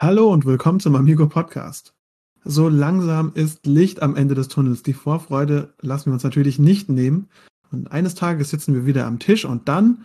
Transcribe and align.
Hallo 0.00 0.32
und 0.32 0.46
willkommen 0.46 0.78
zum 0.78 0.94
Amigo 0.94 1.26
Podcast. 1.26 1.92
So 2.44 2.68
langsam 2.68 3.32
ist 3.34 3.66
Licht 3.66 4.00
am 4.00 4.14
Ende 4.14 4.36
des 4.36 4.46
Tunnels. 4.46 4.84
Die 4.84 4.92
Vorfreude 4.92 5.74
lassen 5.80 6.06
wir 6.06 6.12
uns 6.12 6.22
natürlich 6.22 6.60
nicht 6.60 6.88
nehmen. 6.88 7.28
Und 7.72 7.90
eines 7.90 8.14
Tages 8.14 8.50
sitzen 8.50 8.74
wir 8.74 8.86
wieder 8.86 9.06
am 9.06 9.18
Tisch 9.18 9.44
und 9.44 9.68
dann, 9.68 10.04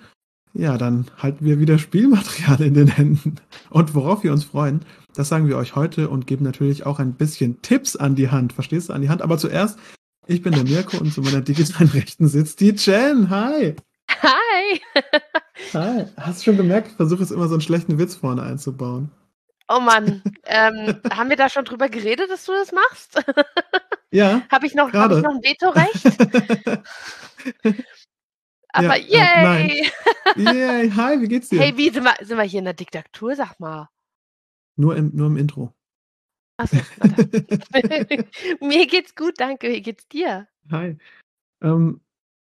ja, 0.56 0.80
dann 0.80 1.06
halten 1.20 1.46
wir 1.46 1.60
wieder 1.60 1.78
Spielmaterial 1.78 2.62
in 2.62 2.74
den 2.74 2.88
Händen. 2.88 3.36
Und 3.70 3.94
worauf 3.94 4.24
wir 4.24 4.32
uns 4.32 4.46
freuen, 4.46 4.82
das 5.14 5.30
sagen 5.30 5.48
wir 5.48 5.58
euch 5.58 5.76
heute 5.76 6.10
und 6.10 6.26
geben 6.26 6.44
natürlich 6.44 6.88
auch 6.88 6.98
ein 6.98 7.14
bisschen 7.14 7.62
Tipps 7.62 7.96
an 7.96 8.16
die 8.16 8.32
Hand. 8.32 8.52
Verstehst 8.52 8.90
du, 8.90 8.94
an 8.94 9.04
die 9.04 9.10
Hand? 9.10 9.22
Aber 9.22 9.38
zuerst, 9.38 9.78
ich 10.26 10.42
bin 10.42 10.54
der 10.54 10.64
Mirko 10.64 10.98
und 10.98 11.14
zu 11.14 11.22
meiner 11.22 11.42
digitalen 11.42 11.90
Rechten 11.94 12.28
sitzt 12.28 12.62
die 12.62 12.72
Jen. 12.72 13.30
Hi! 13.30 13.76
Hi! 14.10 14.82
Hi! 15.76 16.06
Hast 16.18 16.40
du 16.40 16.46
schon 16.46 16.58
gemerkt, 16.58 16.88
ich 16.88 16.96
versuche 16.96 17.22
es 17.22 17.30
immer 17.30 17.48
so 17.48 17.54
einen 17.54 17.62
schlechten 17.62 18.00
Witz 18.00 18.16
vorne 18.16 18.42
einzubauen. 18.42 19.12
Oh 19.70 19.80
Mann, 19.80 20.22
ähm, 20.46 21.00
haben 21.12 21.30
wir 21.30 21.38
da 21.38 21.50
schon 21.50 21.66
drüber 21.66 21.90
geredet, 21.90 22.30
dass 22.30 22.46
du 22.46 22.52
das 22.54 22.72
machst? 22.72 23.24
Ja. 24.14 24.44
Habe 24.52 24.68
ich, 24.68 24.76
noch, 24.76 24.94
hab 24.94 25.12
ich 25.12 25.24
noch 25.24 25.32
ein 25.32 25.42
Vetorecht? 25.42 26.06
Aber 28.70 28.98
Ja, 28.98 29.56
äh, 29.56 29.68
yay! 29.68 29.92
Yay, 30.36 30.92
hi, 30.92 31.20
wie 31.20 31.28
geht's 31.28 31.50
dir? 31.50 31.60
Hey, 31.60 31.76
wie 31.78 31.90
sind 31.90 32.04
wir, 32.04 32.14
sind 32.22 32.38
wir 32.38 32.44
hier 32.44 32.60
in 32.60 32.66
der 32.66 32.76
Diktatur? 32.76 33.36
Sag 33.36 33.60
mal. 33.60 33.90
Nur 34.76 34.96
im, 34.98 35.10
nur 35.16 35.26
im 35.28 35.38
Intro. 35.38 35.74
Achso, 36.58 36.78
mir 38.62 38.86
geht's 38.86 39.16
gut, 39.16 39.40
danke. 39.40 39.70
Wie 39.70 39.82
geht's 39.82 40.08
dir? 40.08 40.48
Hi. 40.70 40.96
Ähm, 41.64 42.00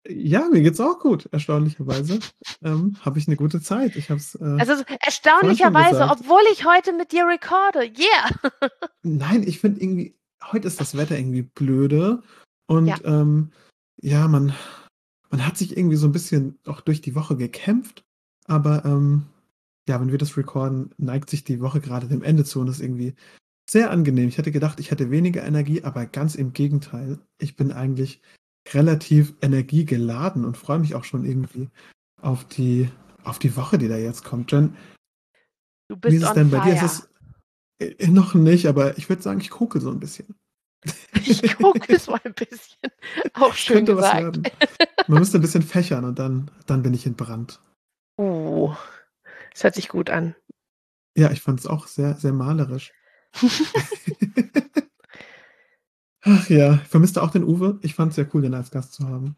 ja, 0.09 0.48
mir 0.51 0.62
geht's 0.62 0.80
auch 0.80 0.98
gut, 0.98 1.29
erstaunlicherweise. 1.33 2.19
Ähm, 2.62 2.97
habe 3.02 3.19
ich 3.19 3.29
eine 3.29 3.37
gute 3.37 3.60
Zeit. 3.60 3.97
Ich 3.97 4.10
hab's. 4.10 4.34
Äh, 4.34 4.56
Also 4.59 4.77
so 4.77 4.83
erstaunlicherweise, 5.01 6.09
obwohl 6.10 6.43
ich 6.52 6.65
heute 6.65 6.93
mit 6.93 7.12
dir 7.12 7.27
recorde. 7.27 7.84
Yeah! 7.84 8.51
nein, 9.02 9.45
ich 9.46 9.60
finde 9.60 9.80
irgendwie, 9.80 10.16
heute 10.51 10.69
ist 10.69 10.80
das 10.80 10.96
Wetter 10.96 11.16
irgendwie 11.16 11.43
blöde. 11.43 12.23
Und 12.66 12.87
Ja. 12.87 12.96
ja, 12.96 13.21
ähm, 13.21 13.52
ja 14.01 14.29
man, 14.29 14.54
man 15.30 15.46
hat 15.46 15.57
sich 15.57 15.76
irgendwie 15.76 15.96
so 15.96 16.09
ein 16.09 16.13
bisschen 16.13 16.59
auch 16.66 16.80
durch 16.80 17.01
die 17.01 17.15
Woche 17.15 17.37
gekämpft. 17.37 18.04
Aber 18.46 18.85
ähm, 18.85 19.26
ja, 19.88 20.01
wenn 20.01 20.10
wir 20.10 20.19
das 20.19 20.37
recorden, 20.37 20.93
neigt 20.98 21.30
sich 21.30 21.45
die 21.45 21.60
Woche 21.60 21.80
gerade 21.80 22.09
dem 22.09 22.23
Ende 22.23 22.45
zu 22.45 22.60
und 22.60 22.69
ist 22.69 22.80
irgendwie 22.80 23.15
sehr 23.71 23.91
angenehm. 23.91 24.29
Ich 24.29 24.38
hätte 24.38 24.51
gedacht, 24.51 24.80
ich 24.80 24.91
hätte 24.91 25.10
weniger 25.10 25.45
Energie, 25.45 25.85
aber 25.85 26.07
ganz 26.07 26.35
im 26.35 26.52
Gegenteil. 26.52 27.19
Ich 27.38 27.57
bin 27.57 27.71
eigentlich 27.73 28.21
relativ 28.71 29.35
energiegeladen 29.43 30.45
und 30.45 30.57
freue 30.57 30.79
mich 30.79 30.95
auch 30.95 31.05
schon 31.05 31.24
irgendwie 31.24 31.68
auf 32.21 32.45
die, 32.45 32.88
auf 33.24 33.38
die 33.38 33.57
Woche, 33.57 33.79
die 33.79 33.88
da 33.88 33.96
jetzt 33.96 34.24
kommt. 34.24 34.52
Jen, 34.52 34.77
Du 35.88 35.96
wie 35.96 36.01
bist 36.01 36.16
ist 36.16 36.23
es 36.24 36.32
denn 36.32 36.51
bei 36.51 36.60
fire. 36.60 36.74
dir? 36.74 36.85
Ist 36.85 37.09
es 37.79 37.99
äh, 37.99 38.09
noch 38.09 38.35
nicht, 38.35 38.66
aber 38.66 38.96
ich 38.96 39.09
würde 39.09 39.23
sagen, 39.23 39.41
ich 39.41 39.51
gucke 39.51 39.80
so 39.80 39.91
ein 39.91 40.01
bisschen. 40.01 40.35
Ich 41.24 41.57
gucke 41.57 41.96
mal 42.09 42.21
ein 42.24 42.35
bisschen. 42.35 42.91
Auch 43.35 43.54
schön 43.54 43.85
Könnte 43.87 43.95
gesagt. 43.96 44.38
Man 45.09 45.21
müsste 45.21 45.38
ein 45.38 45.43
bisschen 45.43 45.63
fächern 45.63 46.04
und 46.04 46.19
dann, 46.19 46.51
dann 46.66 46.82
bin 46.82 46.95
ich 46.95 47.07
entbrannt. 47.07 47.60
Uh, 48.19 48.74
das 49.52 49.63
hört 49.63 49.74
sich 49.74 49.88
gut 49.88 50.10
an. 50.10 50.35
Ja, 51.16 51.30
ich 51.30 51.41
fand 51.41 51.60
es 51.60 51.66
auch 51.66 51.87
sehr, 51.87 52.16
sehr 52.16 52.32
malerisch. 52.32 52.93
Ach 56.23 56.48
ja, 56.48 56.74
ich 56.74 56.88
vermisste 56.88 57.23
auch 57.23 57.30
den 57.30 57.45
Uwe. 57.45 57.78
Ich 57.82 57.95
fand 57.95 58.10
es 58.10 58.16
sehr 58.16 58.28
cool, 58.32 58.42
den 58.42 58.54
als 58.54 58.70
Gast 58.70 58.95
zu 58.95 59.09
haben. 59.09 59.37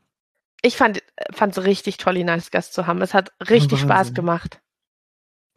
Ich 0.62 0.76
fand 0.76 1.02
es 1.42 1.64
richtig 1.64 1.98
toll, 1.98 2.16
ihn 2.16 2.30
als 2.30 2.50
Gast 2.50 2.72
zu 2.72 2.86
haben. 2.86 3.02
Es 3.02 3.12
hat 3.14 3.32
richtig 3.50 3.80
Spaß 3.80 4.14
gemacht. 4.14 4.60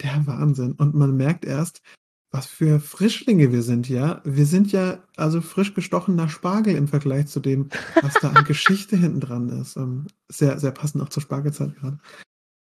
Der 0.02 0.28
Wahnsinn. 0.28 0.74
Und 0.74 0.96
man 0.96 1.16
merkt 1.16 1.46
erst, 1.46 1.82
was 2.32 2.46
für 2.46 2.80
Frischlinge 2.80 3.52
wir 3.52 3.62
sind, 3.62 3.88
ja. 3.88 4.22
Wir 4.26 4.46
sind 4.46 4.72
ja 4.72 5.00
also 5.16 5.42
frisch 5.42 5.74
gestochener 5.74 6.28
Spargel 6.28 6.76
im 6.76 6.88
Vergleich 6.88 7.28
zu 7.28 7.40
dem, 7.40 7.70
was 8.02 8.16
da 8.16 8.30
an 8.30 8.44
Geschichte 8.46 8.98
hinten 8.98 9.22
dran 9.22 9.50
ist. 9.50 9.78
Ähm, 9.78 10.08
sehr, 10.28 10.60
sehr 10.60 10.72
passend 10.72 11.02
auch 11.04 11.10
zur 11.10 11.24
Spargelzeit 11.24 11.76
gerade. 11.76 12.00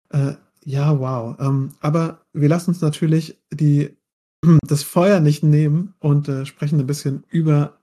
Äh, 0.10 0.36
ja, 0.64 1.00
wow. 1.00 1.38
Ähm, 1.40 1.74
aber 1.82 2.22
wir 2.34 2.50
lassen 2.50 2.72
uns 2.72 2.82
natürlich 2.82 3.38
die, 3.52 3.98
das 4.68 4.84
Feuer 4.84 5.20
nicht 5.20 5.44
nehmen 5.44 5.96
und 6.00 6.30
äh, 6.30 6.46
sprechen 6.46 6.80
ein 6.80 6.88
bisschen 6.88 7.26
über 7.30 7.77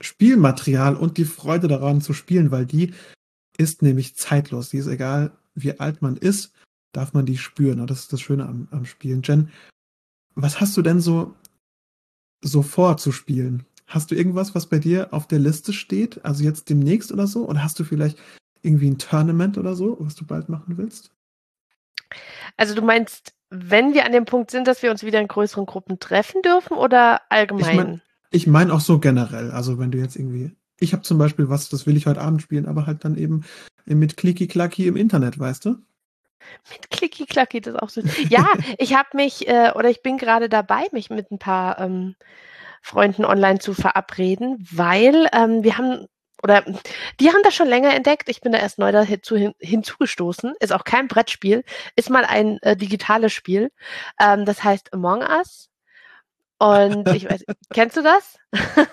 Spielmaterial 0.00 0.96
und 0.96 1.18
die 1.18 1.24
Freude 1.24 1.68
daran 1.68 2.00
zu 2.00 2.12
spielen, 2.12 2.50
weil 2.50 2.66
die 2.66 2.92
ist 3.56 3.82
nämlich 3.82 4.16
zeitlos. 4.16 4.70
Die 4.70 4.78
ist 4.78 4.86
egal, 4.86 5.32
wie 5.54 5.78
alt 5.78 6.02
man 6.02 6.16
ist, 6.16 6.52
darf 6.92 7.12
man 7.12 7.26
die 7.26 7.38
spüren. 7.38 7.80
Und 7.80 7.90
das 7.90 8.00
ist 8.00 8.12
das 8.12 8.20
Schöne 8.20 8.46
am, 8.46 8.68
am 8.70 8.84
Spielen. 8.84 9.22
Jen, 9.22 9.50
was 10.34 10.60
hast 10.60 10.76
du 10.76 10.82
denn 10.82 11.00
so, 11.00 11.34
so 12.42 12.62
vor 12.62 12.96
zu 12.96 13.12
spielen? 13.12 13.64
Hast 13.86 14.10
du 14.10 14.14
irgendwas, 14.14 14.54
was 14.54 14.66
bei 14.66 14.78
dir 14.78 15.12
auf 15.12 15.28
der 15.28 15.38
Liste 15.38 15.72
steht? 15.72 16.24
Also 16.24 16.42
jetzt 16.42 16.68
demnächst 16.70 17.12
oder 17.12 17.26
so? 17.26 17.48
Oder 17.48 17.62
hast 17.62 17.78
du 17.78 17.84
vielleicht 17.84 18.18
irgendwie 18.62 18.90
ein 18.90 18.98
Tournament 18.98 19.58
oder 19.58 19.76
so, 19.76 19.96
was 20.00 20.14
du 20.14 20.24
bald 20.24 20.48
machen 20.48 20.78
willst? 20.78 21.12
Also 22.56 22.74
du 22.74 22.82
meinst, 22.82 23.34
wenn 23.50 23.94
wir 23.94 24.04
an 24.04 24.12
dem 24.12 24.24
Punkt 24.24 24.50
sind, 24.50 24.66
dass 24.66 24.82
wir 24.82 24.90
uns 24.90 25.02
wieder 25.02 25.20
in 25.20 25.28
größeren 25.28 25.66
Gruppen 25.66 26.00
treffen 26.00 26.42
dürfen 26.42 26.76
oder 26.76 27.20
allgemein? 27.30 27.76
mein- 27.76 28.00
Ich 28.34 28.48
meine 28.48 28.74
auch 28.74 28.80
so 28.80 28.98
generell. 28.98 29.52
Also 29.52 29.78
wenn 29.78 29.92
du 29.92 29.98
jetzt 29.98 30.16
irgendwie. 30.16 30.50
Ich 30.80 30.92
habe 30.92 31.04
zum 31.04 31.18
Beispiel 31.18 31.48
was, 31.48 31.68
das 31.68 31.86
will 31.86 31.96
ich 31.96 32.06
heute 32.06 32.20
Abend 32.20 32.42
spielen, 32.42 32.66
aber 32.66 32.84
halt 32.84 33.04
dann 33.04 33.16
eben 33.16 33.44
mit 33.84 34.16
Klicki-Klacki 34.16 34.88
im 34.88 34.96
Internet, 34.96 35.38
weißt 35.38 35.66
du? 35.66 35.76
Mit 36.68 36.90
Klicki 36.90 37.26
Klacki, 37.26 37.60
das 37.60 37.76
auch 37.76 37.88
so. 37.88 38.02
Ja, 38.28 38.46
ich 38.78 38.94
habe 38.94 39.08
mich 39.14 39.46
äh, 39.46 39.70
oder 39.76 39.88
ich 39.88 40.02
bin 40.02 40.18
gerade 40.18 40.48
dabei, 40.48 40.88
mich 40.90 41.10
mit 41.10 41.30
ein 41.30 41.38
paar 41.38 41.78
ähm, 41.78 42.16
Freunden 42.82 43.24
online 43.24 43.60
zu 43.60 43.72
verabreden, 43.72 44.66
weil 44.72 45.28
ähm, 45.32 45.62
wir 45.62 45.78
haben 45.78 46.06
oder 46.42 46.64
die 47.20 47.28
haben 47.28 47.42
das 47.44 47.54
schon 47.54 47.68
länger 47.68 47.94
entdeckt. 47.94 48.28
Ich 48.28 48.40
bin 48.40 48.50
da 48.50 48.58
erst 48.58 48.78
neu 48.78 48.90
dazu 48.90 49.36
hin, 49.36 49.54
hinzugestoßen. 49.60 50.54
Ist 50.58 50.72
auch 50.72 50.84
kein 50.84 51.06
Brettspiel, 51.06 51.62
ist 51.94 52.10
mal 52.10 52.24
ein 52.24 52.58
äh, 52.62 52.76
digitales 52.76 53.32
Spiel. 53.32 53.70
Ähm, 54.20 54.44
das 54.44 54.64
heißt 54.64 54.92
Among 54.92 55.20
Us. 55.22 55.70
Und 56.64 57.06
ich 57.08 57.28
weiß, 57.28 57.44
kennst 57.74 57.96
du 57.96 58.02
das? 58.02 58.38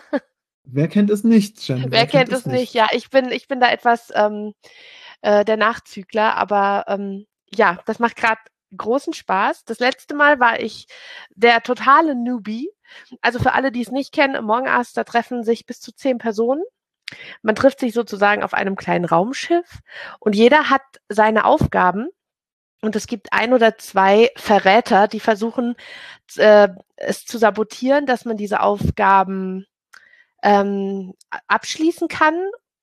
Wer 0.63 0.89
kennt 0.89 1.09
es 1.09 1.23
nicht, 1.23 1.65
Jen? 1.67 1.89
Wer 1.89 2.05
kennt 2.05 2.31
es 2.33 2.45
nicht? 2.45 2.73
Ja, 2.73 2.87
ich 2.91 3.09
bin, 3.09 3.31
ich 3.31 3.47
bin 3.47 3.61
da 3.61 3.71
etwas 3.71 4.11
ähm, 4.13 4.53
äh, 5.21 5.45
der 5.45 5.55
Nachzügler, 5.55 6.35
aber 6.35 6.83
ähm, 6.87 7.25
ja, 7.53 7.79
das 7.85 7.99
macht 7.99 8.17
gerade 8.17 8.41
großen 8.75 9.13
Spaß. 9.13 9.63
Das 9.63 9.79
letzte 9.79 10.15
Mal 10.15 10.41
war 10.41 10.59
ich 10.59 10.87
der 11.33 11.61
totale 11.61 12.13
Newbie. 12.13 12.69
Also 13.21 13.39
für 13.39 13.53
alle, 13.53 13.71
die 13.71 13.81
es 13.81 13.91
nicht 13.91 14.13
kennen, 14.13 14.35
Among 14.35 14.67
Us, 14.67 14.91
da 14.91 15.05
treffen 15.05 15.43
sich 15.43 15.65
bis 15.65 15.79
zu 15.79 15.93
zehn 15.93 16.17
Personen. 16.17 16.63
Man 17.41 17.55
trifft 17.55 17.79
sich 17.79 17.93
sozusagen 17.93 18.43
auf 18.43 18.53
einem 18.53 18.75
kleinen 18.75 19.05
Raumschiff 19.05 19.79
und 20.19 20.35
jeder 20.35 20.69
hat 20.69 20.83
seine 21.07 21.45
Aufgaben. 21.45 22.09
Und 22.81 22.95
es 22.95 23.07
gibt 23.07 23.31
ein 23.31 23.53
oder 23.53 23.77
zwei 23.77 24.31
Verräter, 24.35 25.07
die 25.07 25.19
versuchen, 25.19 25.75
äh, 26.37 26.69
es 26.95 27.25
zu 27.25 27.37
sabotieren, 27.37 28.05
dass 28.05 28.25
man 28.25 28.37
diese 28.37 28.61
Aufgaben 28.61 29.67
ähm, 30.43 31.13
abschließen 31.47 32.07
kann 32.07 32.35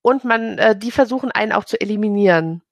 und 0.02 0.24
man, 0.24 0.58
äh, 0.58 0.78
die 0.78 0.92
versuchen 0.92 1.32
einen 1.32 1.52
auch 1.52 1.64
zu 1.64 1.80
eliminieren. 1.80 2.62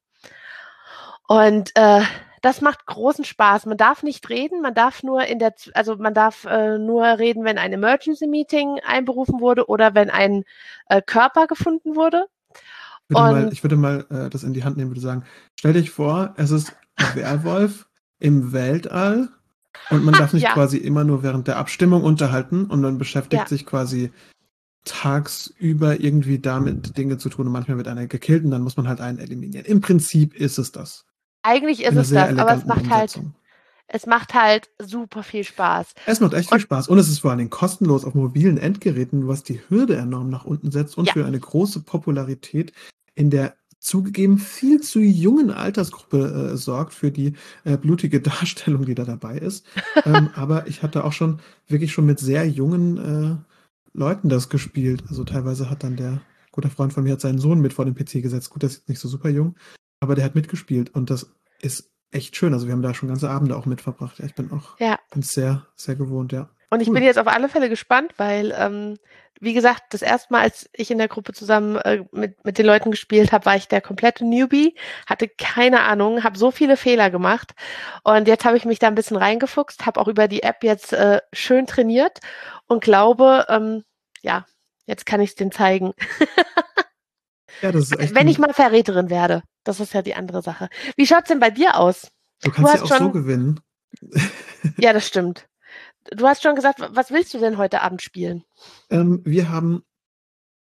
Und 1.26 1.72
äh, 1.74 2.02
das 2.42 2.60
macht 2.60 2.86
großen 2.86 3.24
Spaß. 3.24 3.66
Man 3.66 3.76
darf 3.76 4.04
nicht 4.04 4.28
reden, 4.28 4.60
man 4.62 4.74
darf 4.74 5.02
nur 5.02 5.24
in 5.24 5.40
der, 5.40 5.52
also 5.74 5.96
man 5.96 6.14
darf 6.14 6.44
äh, 6.44 6.78
nur 6.78 7.04
reden, 7.04 7.44
wenn 7.44 7.58
ein 7.58 7.72
Emergency 7.72 8.28
Meeting 8.28 8.78
einberufen 8.86 9.40
wurde 9.40 9.66
oder 9.68 9.96
wenn 9.96 10.10
ein 10.10 10.44
äh, 10.88 11.02
Körper 11.02 11.48
gefunden 11.48 11.96
wurde. 11.96 12.26
Ich 13.08 13.16
würde 13.16 13.22
mal, 13.32 13.44
Und- 13.44 13.52
ich 13.52 13.64
würde 13.64 13.76
mal 13.76 14.06
äh, 14.10 14.30
das 14.30 14.44
in 14.44 14.52
die 14.54 14.62
Hand 14.62 14.76
nehmen, 14.76 14.90
würde 14.90 15.00
sagen, 15.00 15.24
stell 15.58 15.72
dich 15.72 15.90
vor, 15.90 16.34
es 16.36 16.52
ist 16.52 16.76
Werwolf 17.14 17.88
im 18.18 18.52
Weltall 18.52 19.28
und 19.90 20.04
man 20.04 20.14
darf 20.14 20.32
nicht 20.32 20.42
Ja. 20.44 20.52
quasi 20.54 20.78
immer 20.78 21.04
nur 21.04 21.22
während 21.22 21.48
der 21.48 21.58
Abstimmung 21.58 22.02
unterhalten 22.02 22.64
und 22.66 22.80
man 22.80 22.98
beschäftigt 22.98 23.42
Ja. 23.42 23.48
sich 23.48 23.66
quasi 23.66 24.10
tagsüber 24.84 26.00
irgendwie 26.00 26.38
damit 26.38 26.96
Dinge 26.96 27.18
zu 27.18 27.28
tun 27.28 27.46
und 27.46 27.52
manchmal 27.52 27.76
wird 27.76 27.88
einer 27.88 28.06
gekillt 28.06 28.44
und 28.44 28.50
dann 28.52 28.62
muss 28.62 28.76
man 28.76 28.88
halt 28.88 29.00
einen 29.00 29.18
eliminieren. 29.18 29.66
Im 29.66 29.80
Prinzip 29.80 30.34
ist 30.34 30.58
es 30.58 30.72
das. 30.72 31.04
Eigentlich 31.42 31.84
ist 31.84 31.96
es 31.96 32.10
das, 32.10 32.38
aber 32.38 32.54
es 32.54 32.64
macht 32.66 32.88
halt, 32.88 33.16
Umsetzung. 33.16 33.34
es 33.88 34.06
macht 34.06 34.34
halt 34.34 34.70
super 34.80 35.22
viel 35.22 35.44
Spaß. 35.44 35.88
Es 36.06 36.20
macht 36.20 36.34
echt 36.34 36.48
viel 36.48 36.56
Und- 36.56 36.60
Spaß 36.62 36.88
und 36.88 36.98
es 36.98 37.08
ist 37.08 37.18
vor 37.18 37.30
allen 37.30 37.38
Dingen 37.38 37.50
kostenlos 37.50 38.04
auf 38.04 38.14
mobilen 38.14 38.58
Endgeräten, 38.58 39.26
was 39.28 39.42
die 39.42 39.60
Hürde 39.68 39.96
enorm 39.96 40.30
nach 40.30 40.44
unten 40.44 40.70
setzt 40.70 40.96
und 40.96 41.06
Ja. 41.08 41.12
für 41.12 41.26
eine 41.26 41.38
große 41.38 41.80
Popularität 41.80 42.72
in 43.14 43.30
der 43.30 43.54
zugegeben 43.78 44.38
viel 44.38 44.80
zu 44.80 45.00
jungen 45.00 45.50
Altersgruppe 45.50 46.50
äh, 46.52 46.56
sorgt 46.56 46.94
für 46.94 47.10
die 47.10 47.34
äh, 47.64 47.76
blutige 47.76 48.20
Darstellung, 48.22 48.84
die 48.86 48.94
da 48.94 49.04
dabei 49.04 49.38
ist. 49.38 49.66
ähm, 50.04 50.30
aber 50.34 50.66
ich 50.66 50.82
hatte 50.82 51.04
auch 51.04 51.12
schon 51.12 51.40
wirklich 51.68 51.92
schon 51.92 52.06
mit 52.06 52.18
sehr 52.18 52.48
jungen 52.48 52.96
äh, 52.98 53.36
Leuten 53.92 54.28
das 54.28 54.48
gespielt. 54.48 55.04
Also 55.08 55.24
teilweise 55.24 55.70
hat 55.70 55.82
dann 55.84 55.96
der 55.96 56.20
guter 56.52 56.70
Freund 56.70 56.92
von 56.92 57.04
mir 57.04 57.12
hat 57.12 57.20
seinen 57.20 57.38
Sohn 57.38 57.60
mit 57.60 57.74
vor 57.74 57.84
den 57.84 57.94
PC 57.94 58.22
gesetzt. 58.22 58.50
Gut, 58.50 58.62
der 58.62 58.70
ist 58.70 58.76
jetzt 58.76 58.88
nicht 58.88 58.98
so 59.00 59.08
super 59.08 59.28
jung, 59.28 59.56
aber 60.00 60.14
der 60.14 60.24
hat 60.24 60.34
mitgespielt 60.34 60.94
und 60.94 61.10
das 61.10 61.30
ist 61.60 61.90
echt 62.10 62.36
schön. 62.36 62.54
Also 62.54 62.66
wir 62.66 62.72
haben 62.72 62.82
da 62.82 62.94
schon 62.94 63.08
ganze 63.08 63.28
Abende 63.30 63.56
auch 63.56 63.66
mit 63.66 63.80
verbracht. 63.82 64.18
Ja, 64.18 64.24
ich 64.26 64.34
bin 64.34 64.50
auch 64.52 64.78
Ja. 64.80 64.98
bin 65.12 65.22
sehr, 65.22 65.66
sehr 65.76 65.96
gewohnt, 65.96 66.32
ja. 66.32 66.48
Und 66.70 66.80
ich 66.80 66.88
Cool. 66.88 66.94
bin 66.94 67.04
jetzt 67.04 67.18
auf 67.18 67.28
alle 67.28 67.48
Fälle 67.48 67.68
gespannt, 67.68 68.12
weil, 68.16 68.54
ähm, 68.58 68.98
wie 69.40 69.52
gesagt, 69.52 69.82
das 69.90 70.02
erste 70.02 70.32
Mal, 70.32 70.40
als 70.42 70.68
ich 70.72 70.90
in 70.90 70.98
der 70.98 71.08
Gruppe 71.08 71.32
zusammen 71.32 71.76
äh, 71.76 72.04
mit, 72.10 72.42
mit 72.44 72.58
den 72.58 72.66
Leuten 72.66 72.90
gespielt 72.90 73.32
habe, 73.32 73.44
war 73.44 73.54
ich 73.56 73.68
der 73.68 73.80
komplette 73.80 74.24
Newbie, 74.24 74.74
hatte 75.06 75.28
keine 75.28 75.82
Ahnung, 75.82 76.24
habe 76.24 76.38
so 76.38 76.50
viele 76.50 76.76
Fehler 76.76 77.10
gemacht. 77.10 77.52
Und 78.02 78.28
jetzt 78.28 78.44
habe 78.44 78.56
ich 78.56 78.64
mich 78.64 78.78
da 78.78 78.86
ein 78.88 78.94
bisschen 78.94 79.16
reingefuchst, 79.16 79.84
habe 79.86 80.00
auch 80.00 80.08
über 80.08 80.26
die 80.26 80.42
App 80.42 80.64
jetzt 80.64 80.92
äh, 80.92 81.20
schön 81.32 81.66
trainiert 81.66 82.18
und 82.66 82.82
glaube, 82.82 83.44
ähm, 83.48 83.84
ja, 84.22 84.46
jetzt 84.86 85.04
kann 85.06 85.20
ich 85.20 85.30
es 85.30 85.36
denen 85.36 85.52
zeigen. 85.52 85.92
Ja, 87.62 87.72
das 87.72 87.90
ist. 87.90 88.14
Wenn 88.14 88.28
ich 88.28 88.38
mal 88.38 88.52
Verräterin 88.52 89.08
werde. 89.08 89.42
Das 89.64 89.80
ist 89.80 89.94
ja 89.94 90.02
die 90.02 90.14
andere 90.14 90.42
Sache. 90.42 90.68
Wie 90.96 91.06
schaut's 91.06 91.28
denn 91.28 91.40
bei 91.40 91.48
dir 91.50 91.78
aus? 91.78 92.08
du 92.42 92.50
kannst 92.50 92.74
ja 92.74 92.80
hast 92.80 92.82
auch 92.82 92.88
so 92.88 93.04
schon- 93.04 93.12
gewinnen. 93.12 93.60
Ja, 94.76 94.92
das 94.92 95.06
stimmt. 95.06 95.46
Du 96.12 96.26
hast 96.26 96.42
schon 96.42 96.54
gesagt, 96.54 96.80
wa- 96.80 96.90
was 96.92 97.10
willst 97.10 97.32
du 97.34 97.38
denn 97.38 97.58
heute 97.58 97.82
Abend 97.82 98.02
spielen? 98.02 98.44
Ähm, 98.90 99.20
wir 99.24 99.48
haben 99.50 99.82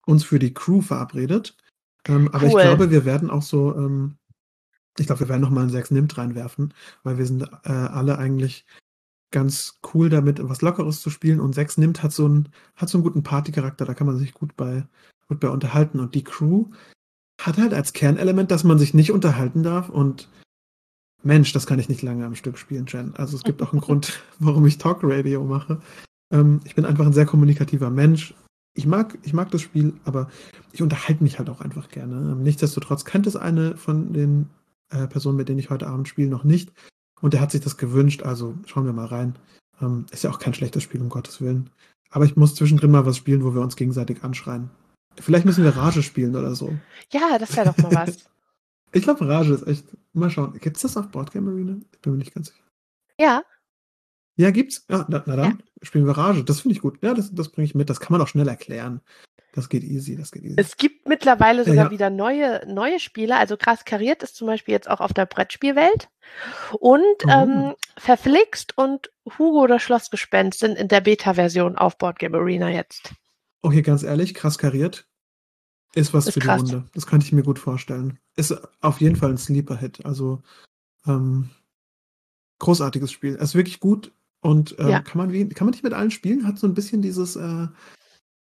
uns 0.06 0.24
für 0.24 0.40
die 0.40 0.54
Crew 0.54 0.81
verabredet. 0.81 1.56
Ähm, 2.07 2.28
aber 2.34 2.44
Cool. 2.44 2.50
ich 2.50 2.66
glaube, 2.66 2.92
wir 2.92 3.06
werden 3.06 3.30
auch 3.30 3.42
so, 3.42 3.75
ähm, 3.75 4.18
ich 4.98 5.06
glaube, 5.07 5.22
wir 5.22 5.30
werden 5.30 5.42
noch 5.42 5.50
mal 5.50 5.62
einen 5.62 5.69
6 5.69 5.92
Nimmt 5.92 6.18
reinwerfen, 6.18 6.74
weil 7.04 7.18
wir 7.18 7.25
sind 7.25 7.44
äh, 7.63 7.69
alle 7.72 8.18
eigentlich 8.18 8.66
ganz 9.31 9.80
cool 9.94 10.10
damit, 10.10 10.40
was 10.48 10.62
Lockeres 10.62 11.01
zu 11.01 11.10
spielen. 11.10 11.40
Und 11.40 11.54
6 11.56 11.78
Nimmt 11.78 12.04
hat 12.04 12.12
so 12.12 12.25
einen, 12.25 12.50
hat 12.75 12.90
so 12.90 12.98
einen 12.98 13.04
guten 13.04 13.24
Partycharakter, 13.24 13.86
da 13.86 13.94
kann 13.94 14.07
man 14.07 14.18
sich 14.18 14.34
gut 14.34 14.56
bei, 14.56 14.86
gut 15.28 15.40
bei 15.40 15.50
unterhalten. 15.50 16.00
Und 16.00 16.13
die 16.13 16.24
Crew 16.24 16.66
hat 17.42 17.57
halt 17.57 17.74
als 17.74 17.94
Kernelement, 17.94 18.51
dass 18.51 18.63
man 18.63 18.78
sich 18.78 18.94
nicht 18.94 19.12
unterhalten 19.12 19.63
darf. 19.63 19.90
Und 19.90 20.30
Mensch, 21.24 21.54
das 21.54 21.66
kann 21.66 21.80
ich 21.80 21.90
nicht 21.90 22.02
lange 22.02 22.25
am 22.25 22.36
Stück 22.36 22.58
spielen, 22.58 22.86
Jen. 22.88 23.16
Also 23.16 23.38
es 23.38 23.44
gibt 23.44 23.62
auch 23.62 23.72
einen 23.72 23.81
Grund, 23.81 24.22
warum 24.40 24.66
ich 24.66 24.78
Talk 24.78 25.00
Radio 25.04 25.44
mache. 25.44 25.81
Ähm, 26.31 26.60
ich 26.66 26.75
bin 26.75 26.86
einfach 26.86 27.06
ein 27.06 27.14
sehr 27.14 27.25
kommunikativer 27.25 27.90
Mensch. 27.90 28.34
Ich 28.75 28.86
mag, 28.86 29.18
ich 29.24 29.34
mag 29.34 29.52
das 29.52 29.62
Spiel, 29.62 29.94
aber 30.04 30.30
ich 30.72 30.81
unterhalte 30.81 31.24
mich 31.24 31.40
halt 31.40 31.50
auch 31.50 31.62
einfach 31.62 31.90
gerne. 31.90 32.16
Ähm, 32.16 32.44
Nichtsdestotrotz 32.44 33.06
kennt 33.06 33.28
es 33.28 33.36
eine 33.36 33.78
von 33.78 34.14
den 34.14 34.50
äh, 34.90 35.08
Personen, 35.08 35.38
mit 35.38 35.48
denen 35.48 35.60
ich 35.60 35.70
heute 35.70 35.88
Abend 35.88 36.08
spiele, 36.08 36.30
noch 36.30 36.44
nicht. 36.44 36.72
Und 37.22 37.34
der 37.34 37.42
hat 37.42 37.52
sich 37.52 37.62
das 37.62 37.78
gewünscht, 37.78 38.24
also 38.24 38.56
schauen 38.66 38.86
wir 38.86 38.94
mal 38.94 39.06
rein. 39.06 39.36
Ähm, 39.81 40.06
ist 40.12 40.24
ja 40.24 40.30
auch 40.30 40.40
kein 40.40 40.54
schlechtes 40.54 40.84
Spiel, 40.84 41.02
um 41.02 41.10
Gottes 41.10 41.40
Willen. 41.40 41.69
Aber 42.10 42.26
ich 42.26 42.36
muss 42.36 42.56
zwischendrin 42.56 42.92
mal 42.92 43.06
was 43.06 43.18
spielen, 43.18 43.44
wo 43.44 43.54
wir 43.54 43.62
uns 43.62 43.76
gegenseitig 43.76 44.24
anschreien. 44.24 44.69
Vielleicht 45.19 45.46
müssen 45.46 45.64
wir 45.64 45.76
Rage 45.76 46.04
spielen 46.04 46.36
oder 46.36 46.56
so. 46.56 46.74
Ja, 47.12 47.38
das 47.38 47.56
wäre 47.56 47.68
doch 47.68 47.78
mal 47.78 48.08
was. 48.08 48.26
Ich 48.94 49.04
glaube, 49.04 49.28
Rage 49.28 49.54
ist 49.54 49.68
echt. 49.68 49.86
Mal 50.13 50.30
schauen. 50.30 50.57
Gibt's 50.60 50.81
das 50.84 50.95
auf 50.98 51.10
Boardgame 51.10 51.51
Arena? 51.51 51.78
Ich 51.92 52.00
bin 52.01 52.13
mir 52.13 52.19
nicht 52.19 52.34
ganz 52.34 52.48
sicher. 52.50 52.63
Ja, 53.19 53.44
Ja, 54.36 54.51
gibt's. 54.51 54.86
Ja, 54.90 55.06
na, 55.10 55.24
na 55.25 55.36
dann 55.36 55.63
spielen 55.81 56.06
wir 56.06 56.18
Rage. 56.18 56.44
Das 56.44 56.62
finde 56.62 56.75
ich 56.75 56.81
gut. 56.81 56.98
Ja, 57.04 57.13
das, 57.13 57.34
das 57.34 57.50
bringe 57.50 57.66
ich 57.66 57.75
mit. 57.75 57.90
Das 57.90 58.00
kann 58.00 58.12
man 58.13 58.22
auch 58.22 58.28
schnell 58.28 58.48
erklären. 58.48 59.01
Das 59.56 59.69
geht 59.69 59.84
easy, 59.84 60.16
das 60.16 60.31
geht 60.31 60.44
easy. 60.44 60.56
es 60.57 60.78
gibt 60.78 61.07
mittlerweile 61.07 61.63
sogar 61.63 61.86
Ja. 61.86 61.92
wieder 61.92 62.10
neue, 62.10 62.63
neue 62.68 63.00
Spiele. 63.00 63.38
Also 63.38 63.56
krass 63.57 63.86
kariert 63.86 64.24
ist 64.24 64.36
zum 64.36 64.48
Beispiel 64.48 64.74
jetzt 64.74 64.90
auch 64.90 65.00
auf 65.00 65.13
der 65.13 65.28
Brettspielwelt. 65.28 66.10
Und 66.80 67.04
Oh. 67.25 67.30
ähm, 67.30 67.75
Verflixt 67.98 68.75
und 68.78 69.12
Hugo 69.38 69.68
das 69.68 69.84
Schlossgespenst 69.84 70.60
sind 70.60 70.75
in 70.78 70.88
der 70.88 71.01
Beta-Version 71.01 71.78
auf 71.78 71.98
Boardgame 72.00 72.38
Arena 72.40 72.69
jetzt. 72.72 73.13
Hier 73.69 73.84
ganz 73.84 74.01
ehrlich, 74.04 74.34
krass 74.34 74.57
kariert. 74.57 75.07
Ist 75.95 76.13
was 76.13 76.28
Ist 76.28 76.34
für 76.36 76.40
krass. 76.40 76.63
die 76.63 76.74
Runde. 76.74 76.90
Das 76.94 77.06
könnte 77.06 77.25
ich 77.25 77.31
mir 77.34 77.44
gut 77.44 77.60
vorstellen. 77.60 78.18
Ist 78.36 78.56
auf 78.81 79.00
jeden 79.01 79.16
Fall 79.16 79.30
ein 79.31 79.38
Sleeper-Hit. 79.38 80.06
Also, 80.06 80.42
ähm, 81.06 81.50
großartiges 82.60 83.12
Spiel. 83.12 83.36
Es 83.36 83.50
ist 83.50 83.56
wirklich 83.56 83.80
gut 83.80 84.12
und 84.42 84.75
ähm, 84.80 84.88
Ja. 84.90 85.01
kann, 85.01 85.18
man 85.18 85.31
wie, 85.31 85.48
kann 85.50 85.66
man 85.66 85.72
nicht 85.74 85.84
mit 85.84 85.94
allen 85.94 86.12
spielen. 86.12 86.48
Hat 86.48 86.57
so 86.57 86.68
ein 86.68 86.74
bisschen 86.74 87.01
dieses, 87.01 87.36
äh, 87.36 87.68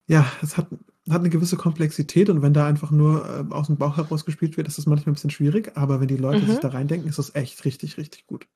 ja, 0.08 0.32
es 0.42 0.56
hat, 0.58 0.68
hat 1.10 1.20
eine 1.20 1.30
gewisse 1.30 1.58
Komplexität 1.58 2.30
und 2.30 2.42
wenn 2.42 2.54
da 2.54 2.66
einfach 2.68 2.92
nur 2.92 3.26
äh, 3.28 3.54
aus 3.54 3.68
dem 3.68 3.78
Bauch 3.78 3.98
heraus 3.98 4.24
gespielt 4.26 4.56
wird, 4.56 4.68
ist 4.68 4.78
das 4.78 4.86
manchmal 4.86 5.12
ein 5.12 5.16
bisschen 5.16 5.30
schwierig. 5.30 5.76
Aber 5.76 6.00
wenn 6.00 6.08
die 6.08 6.18
Leute 6.18 6.46
Mhm. 6.46 6.50
sich 6.50 6.60
da 6.60 6.70
reindenken, 6.70 7.10
ist 7.10 7.20
das 7.20 7.36
echt 7.36 7.66
richtig, 7.66 7.98
richtig 7.98 8.26
gut. 8.28 8.48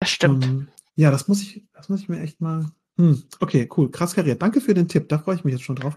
Das 0.00 0.10
stimmt. 0.10 0.44
Ähm, 0.44 0.68
ja, 0.96 1.10
das 1.10 1.28
muss 1.28 1.42
ich, 1.42 1.64
das 1.72 1.88
muss 1.88 2.00
ich 2.00 2.08
mir 2.08 2.20
echt 2.20 2.40
mal. 2.40 2.70
Hm, 2.96 3.24
okay, 3.40 3.68
cool, 3.76 3.90
krass 3.90 4.14
kariert. 4.14 4.40
Danke 4.40 4.60
für 4.60 4.74
den 4.74 4.88
Tipp, 4.88 5.08
da 5.08 5.18
freue 5.18 5.36
ich 5.36 5.44
mich 5.44 5.52
jetzt 5.52 5.64
schon 5.64 5.76
drauf. 5.76 5.96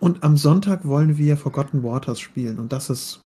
Und 0.00 0.22
am 0.22 0.36
Sonntag 0.36 0.84
wollen 0.86 1.16
wir 1.16 1.36
Forgotten 1.36 1.82
Waters 1.82 2.20
spielen 2.20 2.58
und 2.58 2.72
das 2.72 2.90
ist, 2.90 3.22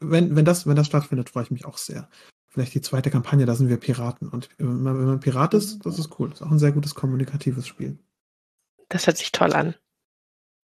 wenn, 0.00 0.34
wenn 0.34 0.44
das, 0.44 0.66
wenn 0.66 0.76
das 0.76 0.86
stattfindet, 0.86 1.30
freue 1.30 1.44
ich 1.44 1.50
mich 1.50 1.64
auch 1.64 1.78
sehr. 1.78 2.08
Vielleicht 2.48 2.74
die 2.74 2.80
zweite 2.80 3.10
Kampagne, 3.10 3.46
da 3.46 3.54
sind 3.54 3.68
wir 3.68 3.76
Piraten 3.76 4.28
und 4.28 4.48
wenn 4.58 4.82
man, 4.82 5.20
Pirat 5.20 5.54
ist, 5.54 5.84
das 5.84 5.98
ist 5.98 6.18
cool. 6.18 6.30
Das 6.30 6.40
ist 6.40 6.46
auch 6.46 6.50
ein 6.50 6.58
sehr 6.58 6.72
gutes 6.72 6.94
kommunikatives 6.94 7.66
Spiel. 7.66 7.98
Das 8.88 9.06
hört 9.06 9.18
sich 9.18 9.32
toll 9.32 9.52
an. 9.52 9.74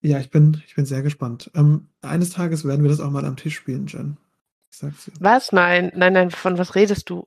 Ja, 0.03 0.19
ich 0.19 0.31
bin, 0.31 0.63
ich 0.67 0.75
bin 0.75 0.87
sehr 0.87 1.03
gespannt. 1.03 1.51
Ähm, 1.55 1.89
eines 2.01 2.31
Tages 2.31 2.65
werden 2.65 2.83
wir 2.83 2.91
das 2.91 3.01
auch 3.01 3.11
mal 3.11 3.25
am 3.25 3.37
Tisch 3.37 3.57
spielen, 3.57 3.87
Jen. 3.87 4.17
Ich 4.71 4.79
sag's 4.79 5.05
dir. 5.05 5.13
Was? 5.21 5.53
Nein, 5.53 5.93
nein, 5.95 6.13
nein, 6.13 6.31
von 6.31 6.57
was 6.57 6.75
redest 6.75 7.11
du? 7.11 7.27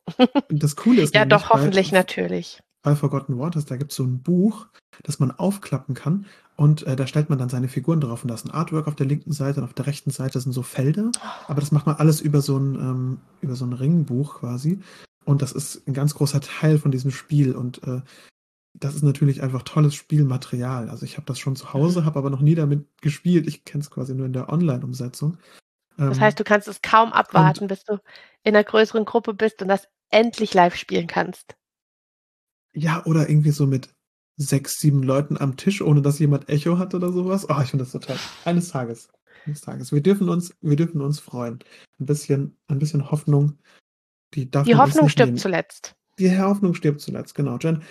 Das 0.50 0.76
Coole 0.76 1.02
ist 1.02 1.14
Ja, 1.16 1.26
doch, 1.26 1.50
hoffentlich 1.50 1.92
bei, 1.92 1.98
natürlich. 1.98 2.64
Bei 2.84 2.96
Forgotten 2.96 3.40
Waters, 3.40 3.66
da 3.66 3.78
gibt 3.78 3.92
es 3.92 3.98
so 3.98 4.04
ein 4.04 4.22
Buch, 4.22 4.68
das 5.04 5.20
man 5.20 5.32
aufklappen 5.32 5.96
kann 5.96 6.26
und 6.56 6.84
äh, 6.84 6.96
da 6.96 7.08
stellt 7.08 7.30
man 7.30 7.40
dann 7.40 7.50
seine 7.50 7.70
Figuren 7.70 8.02
drauf 8.02 8.24
und 8.24 8.28
da 8.28 8.36
ist 8.36 8.46
ein 8.46 8.52
Artwork 8.52 8.88
auf 8.88 8.96
der 8.96 9.08
linken 9.08 9.32
Seite 9.32 9.60
und 9.62 9.66
auf 9.66 9.74
der 9.74 9.88
rechten 9.88 10.12
Seite 10.12 10.40
sind 10.40 10.52
so 10.52 10.62
Felder, 10.62 11.12
aber 11.48 11.62
das 11.62 11.72
macht 11.72 11.86
man 11.88 11.96
alles 11.96 12.22
über 12.22 12.42
so 12.42 12.58
ein, 12.58 12.76
ähm, 12.76 13.18
über 13.42 13.56
so 13.56 13.66
ein 13.66 13.74
Ringbuch 13.74 14.40
quasi 14.42 14.80
und 15.26 15.42
das 15.42 15.54
ist 15.54 15.88
ein 15.88 15.94
ganz 15.94 16.14
großer 16.14 16.42
Teil 16.42 16.78
von 16.78 16.92
diesem 16.92 17.12
Spiel 17.12 17.56
und 17.56 17.82
äh, 17.88 18.02
das 18.74 18.96
ist 18.96 19.04
natürlich 19.04 19.42
einfach 19.42 19.62
tolles 19.62 19.94
Spielmaterial. 19.94 20.90
Also 20.90 21.06
ich 21.06 21.18
habe 21.18 21.28
das 21.28 21.40
schon 21.40 21.56
zu 21.56 21.74
Hause, 21.74 22.06
habe 22.06 22.18
aber 22.18 22.32
noch 22.32 22.42
nie 22.42 22.56
damit 22.56 22.88
gespielt. 23.02 23.48
Ich 23.48 23.66
kenne 23.66 23.84
es 23.84 23.92
quasi 23.92 24.16
nur 24.16 24.26
in 24.26 24.34
der 24.34 24.50
Online-Umsetzung. 24.50 25.38
Das 25.96 26.18
Ähm, 26.18 26.24
heißt, 26.24 26.40
du 26.40 26.44
kannst 26.44 26.68
es 26.68 26.82
kaum 26.82 27.14
abwarten, 27.14 27.68
bis 27.68 27.84
du 27.84 28.00
in 28.44 28.56
einer 28.56 28.64
größeren 28.64 29.06
Gruppe 29.06 29.36
bist 29.36 29.62
und 29.62 29.68
das 29.68 29.88
endlich 30.10 30.56
live 30.56 30.76
spielen 30.76 31.06
kannst. 31.06 31.56
Ja, 32.76 33.06
oder 33.06 33.30
irgendwie 33.30 33.52
so 33.52 33.68
mit 33.68 33.94
sechs, 34.38 34.80
sieben 34.80 35.04
Leuten 35.04 35.38
am 35.38 35.58
Tisch, 35.58 35.82
ohne 35.82 36.02
dass 36.02 36.20
jemand 36.20 36.50
Echo 36.50 36.78
hat 36.78 36.96
oder 36.96 37.12
sowas. 37.12 37.48
Oh, 37.50 37.60
ich 37.62 37.70
finde 37.70 37.86
das 37.86 37.92
so 37.92 38.00
toll. 38.00 38.18
Eines 38.46 38.70
Tages. 38.70 39.10
Eines 39.46 39.62
Tages. 39.62 39.92
Wir 39.92 40.02
dürfen 40.02 40.30
uns, 40.30 40.56
wir 40.62 40.76
dürfen 40.76 41.02
uns 41.02 41.20
freuen. 41.20 41.60
Ein 42.00 42.06
bisschen, 42.06 42.58
ein 42.68 42.80
bisschen 42.80 43.12
Hoffnung. 43.12 43.58
Die 44.34 44.50
darf 44.50 44.66
Die 44.66 44.76
Hoffnung 44.76 45.10
stirbt 45.10 45.28
nehmen. 45.30 45.38
zuletzt. 45.38 45.96
Die 46.18 46.38
Hoffnung 46.40 46.74
stirbt 46.74 47.02
zuletzt, 47.02 47.36
genau. 47.36 47.58
Jen, 47.58 47.84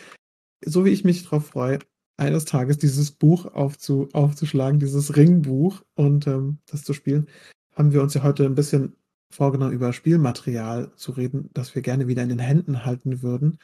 so 0.65 0.85
wie 0.85 0.91
ich 0.91 1.05
mich 1.05 1.25
drauf 1.25 1.47
freue, 1.47 1.79
eines 2.17 2.45
Tages 2.45 2.79
dieses 2.79 3.11
Buch 3.11 3.47
aufzu, 3.47 4.09
aufzuschlagen, 4.13 4.79
dieses 4.81 5.17
Ringbuch 5.17 5.83
und 5.95 6.27
ähm, 6.27 6.59
das 6.67 6.85
zu 6.85 6.93
spielen, 6.93 7.29
haben 7.75 7.93
wir 7.93 8.03
uns 8.03 8.15
ja 8.15 8.23
heute 8.23 8.45
ein 8.45 8.55
bisschen 8.55 8.97
vorgenommen, 9.31 9.73
über 9.73 9.93
Spielmaterial 9.93 10.93
zu 10.95 11.13
reden, 11.13 11.51
das 11.55 11.75
wir 11.75 11.83
gerne 11.83 12.07
wieder 12.07 12.23
in 12.23 12.29
den 12.29 12.39
Händen 12.39 12.85
halten 12.85 13.23
würden. 13.23 13.59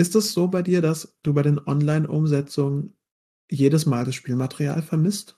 Ist 0.00 0.14
es 0.14 0.32
so 0.32 0.48
bei 0.48 0.62
dir, 0.62 0.80
dass 0.80 1.18
du 1.22 1.34
bei 1.34 1.42
den 1.42 1.58
Online-Umsetzungen 1.58 2.96
jedes 3.50 3.84
Mal 3.84 4.06
das 4.06 4.14
Spielmaterial 4.14 4.80
vermisst? 4.80 5.36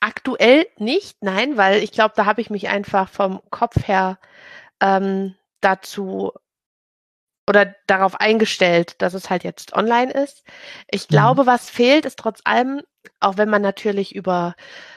Aktuell 0.00 0.66
nicht, 0.78 1.16
nein, 1.22 1.56
weil 1.56 1.82
ich 1.82 1.92
glaube, 1.92 2.14
da 2.16 2.26
habe 2.26 2.40
ich 2.40 2.50
mich 2.50 2.68
einfach 2.68 3.08
vom 3.08 3.40
Kopf 3.50 3.86
her 3.88 4.18
ähm, 4.80 5.34
dazu 5.60 6.32
oder 7.48 7.74
darauf 7.86 8.20
eingestellt, 8.20 9.00
dass 9.02 9.14
es 9.14 9.28
halt 9.30 9.44
jetzt 9.44 9.74
online 9.74 10.10
ist. 10.12 10.44
Ich 10.90 11.08
Mhm. 11.08 11.08
glaube, 11.08 11.46
was 11.46 11.68
fehlt, 11.70 12.06
ist 12.06 12.18
trotz 12.18 12.40
allem, 12.44 12.82
auch 13.20 13.36
wenn 13.36 13.50
man 13.50 13.62
natürlich 13.62 14.14
über 14.14 14.54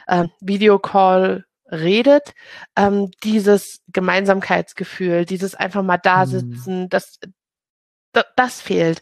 äh, 0.07 0.25
Videocall 0.39 1.45
redet, 1.71 2.33
ähm, 2.75 3.11
dieses 3.23 3.81
Gemeinsamkeitsgefühl, 3.87 5.25
dieses 5.25 5.55
einfach 5.55 5.83
mal 5.83 5.97
da 5.97 6.25
Mhm. 6.25 6.29
sitzen, 6.29 6.89
das, 6.89 7.19
das, 8.13 8.25
das 8.35 8.61
fehlt. 8.61 9.01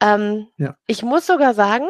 Ähm, 0.00 0.48
Ja. 0.56 0.76
Ich 0.86 1.02
muss 1.02 1.26
sogar 1.26 1.54
sagen, 1.54 1.86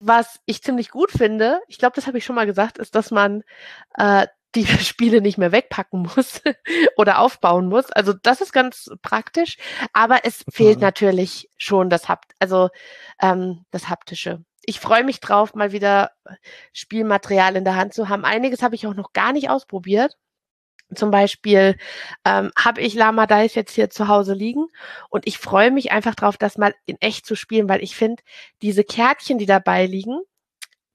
was 0.00 0.38
ich 0.46 0.62
ziemlich 0.62 0.90
gut 0.90 1.10
finde, 1.10 1.60
ich 1.66 1.78
glaube, 1.78 1.96
das 1.96 2.06
habe 2.06 2.18
ich 2.18 2.24
schon 2.24 2.36
mal 2.36 2.46
gesagt, 2.46 2.78
ist, 2.78 2.94
dass 2.94 3.10
man 3.10 3.42
äh, 3.96 4.26
die 4.54 4.66
Spiele 4.84 5.20
nicht 5.20 5.38
mehr 5.38 5.52
wegpacken 5.52 6.02
muss 6.02 6.42
oder 6.96 7.18
aufbauen 7.18 7.68
muss. 7.68 7.90
Also 7.92 8.12
das 8.12 8.40
ist 8.40 8.52
ganz 8.52 8.90
praktisch, 9.02 9.56
aber 9.92 10.20
es 10.24 10.40
Total. 10.40 10.52
fehlt 10.54 10.80
natürlich 10.80 11.48
schon 11.56 11.90
das 11.90 12.08
Hapt 12.08 12.32
also 12.38 12.68
ähm, 13.20 13.64
das 13.70 13.88
haptische. 13.88 14.44
Ich 14.64 14.80
freue 14.80 15.04
mich 15.04 15.20
drauf, 15.20 15.54
mal 15.54 15.72
wieder 15.72 16.10
Spielmaterial 16.72 17.56
in 17.56 17.64
der 17.64 17.76
Hand 17.76 17.94
zu 17.94 18.08
haben. 18.08 18.24
Einiges 18.24 18.62
habe 18.62 18.74
ich 18.74 18.86
auch 18.86 18.94
noch 18.94 19.12
gar 19.12 19.32
nicht 19.32 19.48
ausprobiert. 19.48 20.16
Zum 20.94 21.10
Beispiel 21.10 21.76
ähm, 22.24 22.50
habe 22.58 22.80
ich 22.80 22.94
Lama 22.94 23.26
Dice 23.26 23.54
jetzt 23.54 23.74
hier 23.74 23.90
zu 23.90 24.08
Hause 24.08 24.32
liegen 24.32 24.66
und 25.10 25.26
ich 25.26 25.36
freue 25.38 25.70
mich 25.70 25.92
einfach 25.92 26.14
drauf, 26.14 26.38
das 26.38 26.56
mal 26.56 26.74
in 26.86 26.96
echt 27.00 27.26
zu 27.26 27.34
spielen, 27.34 27.68
weil 27.68 27.82
ich 27.82 27.94
finde, 27.94 28.22
diese 28.62 28.84
Kärtchen, 28.84 29.36
die 29.36 29.46
dabei 29.46 29.84
liegen, 29.84 30.20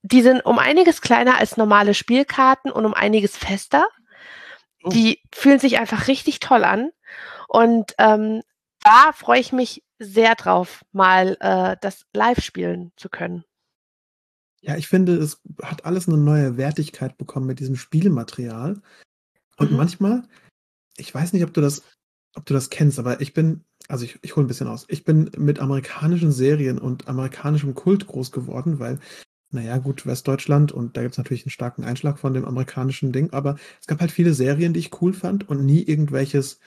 die 0.04 0.22
sind 0.22 0.46
um 0.46 0.60
einiges 0.60 1.02
kleiner 1.02 1.38
als 1.40 1.58
normale 1.58 1.94
Spielkarten 1.94 2.72
und 2.72 2.86
um 2.86 2.94
einiges 2.94 3.36
fester. 3.38 3.88
Oh. 4.84 4.90
Die 4.90 5.22
fühlen 5.34 5.60
sich 5.60 5.80
einfach 5.80 6.08
richtig 6.08 6.40
toll 6.40 6.64
an. 6.66 6.92
Und 7.48 7.94
ähm, 7.98 8.42
da 8.84 9.12
freue 9.14 9.40
ich 9.40 9.54
mich 9.54 9.84
sehr 10.00 10.36
drauf, 10.36 10.84
mal 10.92 11.38
äh, 11.40 11.78
das 11.80 12.06
live 12.14 12.44
spielen 12.44 12.92
zu 12.98 13.10
können. 13.10 13.46
Ja, 14.62 14.76
ich 14.76 14.88
finde, 14.88 15.16
es 15.16 15.42
hat 15.62 15.86
alles 15.86 16.08
eine 16.08 16.18
neue 16.18 16.58
Wertigkeit 16.58 17.18
bekommen 17.18 17.48
mit 17.48 17.60
diesem 17.60 17.76
Spielmaterial. 17.76 18.82
Und 19.58 19.72
Mhm. 19.72 19.78
manchmal, 19.78 20.24
ich 20.98 21.14
weiß 21.14 21.34
nicht, 21.34 21.44
ob 21.44 21.54
du 21.54 21.62
das, 21.62 21.84
ob 22.36 22.46
du 22.46 22.54
das 22.54 22.70
kennst, 22.70 23.00
aber 23.00 23.22
ich 23.22 23.34
bin, 23.34 23.64
also 23.88 24.04
ich, 24.04 24.20
ich 24.22 24.36
hole 24.36 24.46
ein 24.46 24.48
bisschen 24.48 24.68
aus. 24.68 24.86
Ich 24.90 25.06
bin 25.06 25.32
mit 25.38 25.60
amerikanischen 25.60 26.32
Serien 26.32 26.80
und 26.80 27.08
amerikanischem 27.08 27.74
Kult 27.76 28.08
groß 28.08 28.32
geworden, 28.32 28.80
weil, 28.80 29.00
naja, 29.54 29.78
gut, 29.78 30.06
Westdeutschland 30.06 30.72
und 30.72 30.98
da 30.98 31.02
gibt 31.02 31.14
es 31.14 31.18
natürlich 31.18 31.46
einen 31.46 31.52
starken 31.52 31.84
Einschlag 31.84 32.20
von 32.20 32.34
dem 32.34 32.46
amerikanischen 32.46 33.12
Ding, 33.12 33.32
aber 33.32 33.58
es 33.80 33.88
gab 33.88 34.02
halt 34.02 34.12
viele 34.12 34.34
Serien, 34.34 34.74
die 34.74 34.80
ich 34.80 35.02
cool 35.02 35.14
fand 35.14 35.48
und 35.48 35.66
nie 35.66 35.82
irgendwelches 35.82 36.60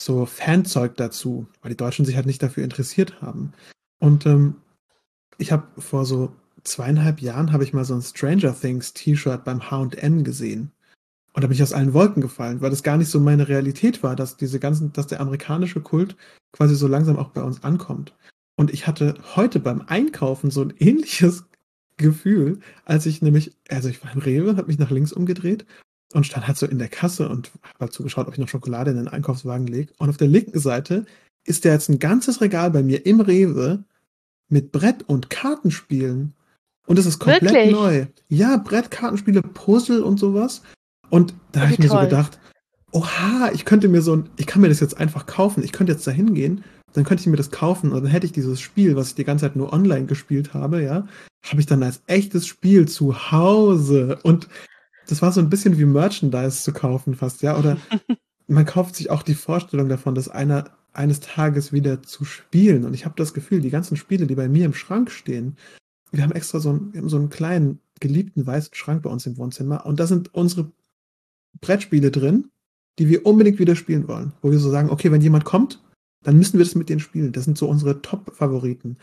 so 0.00 0.26
Fanzeug 0.26 0.96
dazu, 0.96 1.46
weil 1.62 1.70
die 1.70 1.76
Deutschen 1.76 2.04
sich 2.04 2.16
halt 2.16 2.26
nicht 2.26 2.42
dafür 2.42 2.64
interessiert 2.64 3.20
haben. 3.22 3.52
Und 4.00 4.26
ähm, 4.26 4.56
ich 5.38 5.52
habe 5.52 5.66
vor 5.80 6.04
so 6.04 6.32
zweieinhalb 6.64 7.20
Jahren 7.20 7.52
habe 7.52 7.64
ich 7.64 7.72
mal 7.72 7.84
so 7.84 7.94
ein 7.94 8.02
Stranger 8.02 8.58
Things 8.58 8.94
T-Shirt 8.94 9.44
beim 9.44 9.70
H&M 9.70 10.24
gesehen. 10.24 10.72
Und 11.32 11.42
da 11.42 11.48
bin 11.48 11.56
ich 11.56 11.62
aus 11.62 11.72
allen 11.72 11.94
Wolken 11.94 12.22
gefallen, 12.22 12.60
weil 12.60 12.70
das 12.70 12.82
gar 12.82 12.96
nicht 12.96 13.10
so 13.10 13.20
meine 13.20 13.48
Realität 13.48 14.02
war, 14.02 14.16
dass 14.16 14.36
diese 14.36 14.60
ganzen, 14.60 14.92
dass 14.92 15.08
der 15.08 15.20
amerikanische 15.20 15.80
Kult 15.80 16.16
quasi 16.52 16.74
so 16.76 16.86
langsam 16.86 17.18
auch 17.18 17.30
bei 17.30 17.42
uns 17.42 17.64
ankommt. 17.64 18.14
Und 18.56 18.72
ich 18.72 18.86
hatte 18.86 19.14
heute 19.34 19.58
beim 19.58 19.82
Einkaufen 19.86 20.50
so 20.50 20.62
ein 20.62 20.72
ähnliches 20.78 21.44
Gefühl, 21.96 22.60
als 22.84 23.06
ich 23.06 23.22
nämlich, 23.22 23.52
also 23.68 23.88
ich 23.88 24.02
war 24.04 24.12
im 24.12 24.20
Rewe, 24.20 24.56
habe 24.56 24.66
mich 24.66 24.78
nach 24.78 24.90
links 24.90 25.12
umgedreht 25.12 25.64
und 26.12 26.24
stand 26.26 26.46
halt 26.46 26.56
so 26.56 26.66
in 26.66 26.78
der 26.78 26.88
Kasse 26.88 27.28
und 27.28 27.52
habe 27.62 27.80
halt 27.80 27.92
zugeschaut, 27.92 28.26
ob 28.26 28.34
ich 28.34 28.40
noch 28.40 28.48
Schokolade 28.48 28.90
in 28.90 28.96
den 28.96 29.08
Einkaufswagen 29.08 29.66
lege. 29.66 29.92
Und 29.98 30.08
auf 30.08 30.16
der 30.16 30.28
linken 30.28 30.58
Seite 30.58 31.06
ist 31.44 31.64
da 31.64 31.70
jetzt 31.70 31.88
ein 31.88 31.98
ganzes 31.98 32.40
Regal 32.40 32.70
bei 32.70 32.82
mir 32.82 33.04
im 33.06 33.20
Rewe 33.20 33.84
mit 34.48 34.72
Brett- 34.72 35.08
und 35.08 35.30
Kartenspielen. 35.30 36.34
Und 36.86 36.98
es 36.98 37.06
ist 37.06 37.18
komplett 37.18 37.42
Wirklich? 37.42 37.72
neu. 37.72 38.06
Ja, 38.28 38.56
Brett, 38.56 38.90
Kartenspiele, 38.90 39.42
Puzzle 39.42 40.02
und 40.02 40.18
sowas. 40.18 40.62
Und 41.10 41.34
da 41.52 41.60
habe 41.60 41.72
ich 41.72 41.78
mir 41.78 41.88
so 41.88 41.94
toll. 41.94 42.04
gedacht, 42.04 42.38
oha, 42.92 43.50
ich 43.52 43.64
könnte 43.64 43.88
mir 43.88 44.02
so 44.02 44.16
ein, 44.16 44.28
ich 44.36 44.46
kann 44.46 44.62
mir 44.62 44.68
das 44.68 44.80
jetzt 44.80 44.98
einfach 44.98 45.26
kaufen. 45.26 45.62
Ich 45.62 45.72
könnte 45.72 45.92
jetzt 45.92 46.06
da 46.06 46.10
hingehen, 46.10 46.64
dann 46.94 47.04
könnte 47.04 47.20
ich 47.20 47.26
mir 47.26 47.36
das 47.36 47.50
kaufen 47.50 47.92
und 47.92 48.04
dann 48.04 48.10
hätte 48.10 48.26
ich 48.26 48.32
dieses 48.32 48.60
Spiel, 48.60 48.96
was 48.96 49.08
ich 49.08 49.14
die 49.16 49.24
ganze 49.24 49.44
Zeit 49.44 49.56
nur 49.56 49.72
online 49.72 50.06
gespielt 50.06 50.54
habe, 50.54 50.82
ja, 50.82 51.06
habe 51.44 51.60
ich 51.60 51.66
dann 51.66 51.82
als 51.82 52.02
echtes 52.06 52.46
Spiel 52.46 52.88
zu 52.88 53.32
Hause. 53.32 54.18
Und 54.22 54.48
das 55.08 55.20
war 55.20 55.32
so 55.32 55.40
ein 55.40 55.50
bisschen 55.50 55.76
wie 55.76 55.84
Merchandise 55.84 56.62
zu 56.62 56.72
kaufen 56.72 57.14
fast, 57.14 57.42
ja. 57.42 57.58
Oder 57.58 57.76
man 58.46 58.64
kauft 58.64 58.94
sich 58.94 59.10
auch 59.10 59.22
die 59.22 59.34
Vorstellung 59.34 59.88
davon, 59.88 60.14
das 60.14 60.28
einer 60.28 60.70
eines 60.92 61.18
Tages 61.18 61.72
wieder 61.72 62.04
zu 62.04 62.24
spielen. 62.24 62.84
Und 62.84 62.94
ich 62.94 63.04
habe 63.04 63.16
das 63.16 63.34
Gefühl, 63.34 63.60
die 63.60 63.70
ganzen 63.70 63.96
Spiele, 63.96 64.28
die 64.28 64.36
bei 64.36 64.48
mir 64.48 64.64
im 64.64 64.74
Schrank 64.74 65.10
stehen, 65.10 65.56
wir 66.12 66.22
haben 66.22 66.32
extra 66.32 66.60
so 66.60 66.70
einen, 66.70 66.92
wir 66.94 67.00
haben 67.00 67.08
so 67.08 67.16
einen 67.16 67.30
kleinen, 67.30 67.80
geliebten 67.98 68.46
weißen 68.46 68.74
Schrank 68.74 69.02
bei 69.02 69.10
uns 69.10 69.26
im 69.26 69.36
Wohnzimmer 69.36 69.84
und 69.86 69.98
da 69.98 70.06
sind 70.06 70.32
unsere 70.34 70.70
Brettspiele 71.60 72.12
drin, 72.12 72.50
die 73.00 73.08
wir 73.08 73.26
unbedingt 73.26 73.58
wieder 73.58 73.74
spielen 73.74 74.06
wollen. 74.06 74.32
Wo 74.40 74.52
wir 74.52 74.58
so 74.60 74.70
sagen, 74.70 74.90
okay, 74.90 75.10
wenn 75.10 75.20
jemand 75.20 75.44
kommt, 75.44 75.82
dann 76.24 76.36
müssen 76.36 76.58
wir 76.58 76.64
das 76.64 76.74
mit 76.74 76.88
denen 76.88 77.00
spielen. 77.00 77.32
Das 77.32 77.44
sind 77.44 77.56
so 77.56 77.68
unsere 77.68 78.02
Top-Favoriten. 78.02 78.98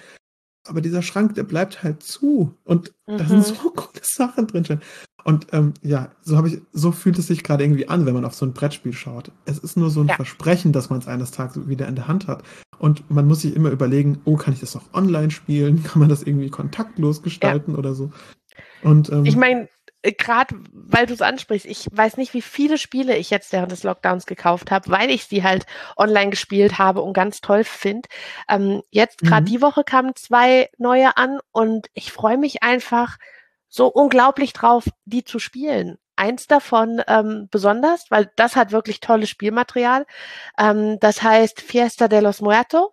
Aber 0.68 0.82
dieser 0.82 1.02
Schrank, 1.02 1.34
der 1.36 1.44
bleibt 1.44 1.82
halt 1.82 2.04
zu. 2.04 2.54
Und 2.66 2.94
da 3.08 3.24
Mhm. 3.24 3.28
sind 3.28 3.46
so 3.46 3.54
coole 3.76 4.02
Sachen 4.04 4.48
drin. 4.48 4.80
Und 5.24 5.48
ähm, 5.54 5.74
ja, 5.84 6.12
so 6.22 6.36
habe 6.38 6.50
ich, 6.50 6.62
so 6.74 6.92
fühlt 6.92 7.18
es 7.20 7.28
sich 7.28 7.44
gerade 7.44 7.64
irgendwie 7.64 7.88
an, 7.88 8.06
wenn 8.06 8.14
man 8.16 8.26
auf 8.26 8.34
so 8.36 8.46
ein 8.46 8.54
Brettspiel 8.54 8.94
schaut. 8.94 9.32
Es 9.46 9.60
ist 9.60 9.78
nur 9.78 9.90
so 9.92 10.02
ein 10.02 10.08
Ja. 10.08 10.16
Versprechen, 10.16 10.72
dass 10.74 10.90
man 10.90 11.00
es 11.00 11.08
eines 11.08 11.32
Tages 11.32 11.68
wieder 11.68 11.88
in 11.88 11.96
der 11.96 12.08
Hand 12.08 12.28
hat. 12.28 12.44
Und 12.80 13.10
man 13.12 13.28
muss 13.28 13.42
sich 13.42 13.56
immer 13.56 13.70
überlegen, 13.70 14.20
oh, 14.26 14.36
kann 14.36 14.54
ich 14.54 14.60
das 14.60 14.76
auch 14.76 14.94
online 14.94 15.30
spielen? 15.32 15.84
Kann 15.84 16.00
man 16.00 16.10
das 16.10 16.24
irgendwie 16.24 16.50
kontaktlos 16.50 17.22
gestalten 17.22 17.76
oder 17.76 17.94
so? 17.94 18.12
Und 18.84 19.12
ähm, 19.12 19.26
Ich 19.26 19.36
meine, 19.36 19.68
gerade 20.04 20.56
weil 20.72 21.06
du 21.06 21.14
es 21.14 21.22
ansprichst, 21.22 21.66
ich 21.66 21.88
weiß 21.92 22.18
nicht, 22.18 22.34
wie 22.34 22.42
viele 22.42 22.78
Spiele 22.78 23.16
ich 23.18 23.30
jetzt 23.30 23.52
während 23.52 23.72
des 23.72 23.84
Lockdowns 23.84 24.26
gekauft 24.26 24.72
habe, 24.72 24.90
weil 24.90 25.10
ich 25.12 25.26
sie 25.26 25.44
halt 25.44 25.66
online 25.98 26.32
gespielt 26.32 26.80
habe 26.80 27.02
und 27.02 27.14
ganz 27.14 27.42
toll 27.42 27.64
finde. 27.64 28.10
Ähm, 28.50 28.82
jetzt 28.90 29.20
gerade 29.20 29.44
Mhm. 29.44 29.46
die 29.46 29.62
Woche 29.62 29.84
kamen 29.84 30.16
zwei 30.16 30.70
neue 30.78 31.18
an 31.18 31.40
und 31.52 31.88
ich 31.94 32.12
freue 32.12 32.38
mich 32.38 32.64
einfach 32.64 33.18
so 33.70 33.88
unglaublich 33.88 34.54
drauf, 34.54 34.86
die 35.06 35.24
zu 35.24 35.40
spielen. 35.40 35.98
Eins 36.16 36.48
davon 36.48 37.02
ähm, 37.08 37.48
besonders, 37.52 38.10
weil 38.12 38.32
das 38.36 38.56
hat 38.56 38.72
wirklich 38.72 39.00
tolles 39.00 39.30
Spielmaterial. 39.30 40.06
Ähm, 40.58 41.00
das 41.00 41.22
heißt 41.24 41.62
Fiesta 41.62 42.08
de 42.08 42.20
los 42.20 42.42
Muertos. 42.42 42.90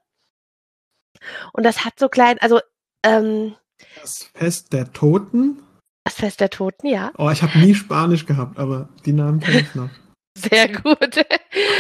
Und 1.53 1.65
das 1.65 1.85
hat 1.85 1.99
so 1.99 2.09
klein, 2.09 2.39
also 2.41 2.61
ähm, 3.03 3.57
das 4.01 4.31
Fest 4.35 4.73
der 4.73 4.93
Toten. 4.93 5.63
Das 6.09 6.15
Fest 6.15 6.41
der 6.41 6.51
Toten, 6.51 6.87
ja, 6.87 7.13
Oh, 7.19 7.31
ich 7.31 7.43
habe 7.43 7.59
nie 7.59 7.75
Spanisch 7.75 8.25
gehabt, 8.27 8.59
aber 8.59 8.89
die 9.05 9.13
Namen 9.13 9.41
kenne 9.41 9.61
ich 9.61 9.75
noch. 9.75 9.91
sehr 10.35 10.69
gut. 10.69 11.25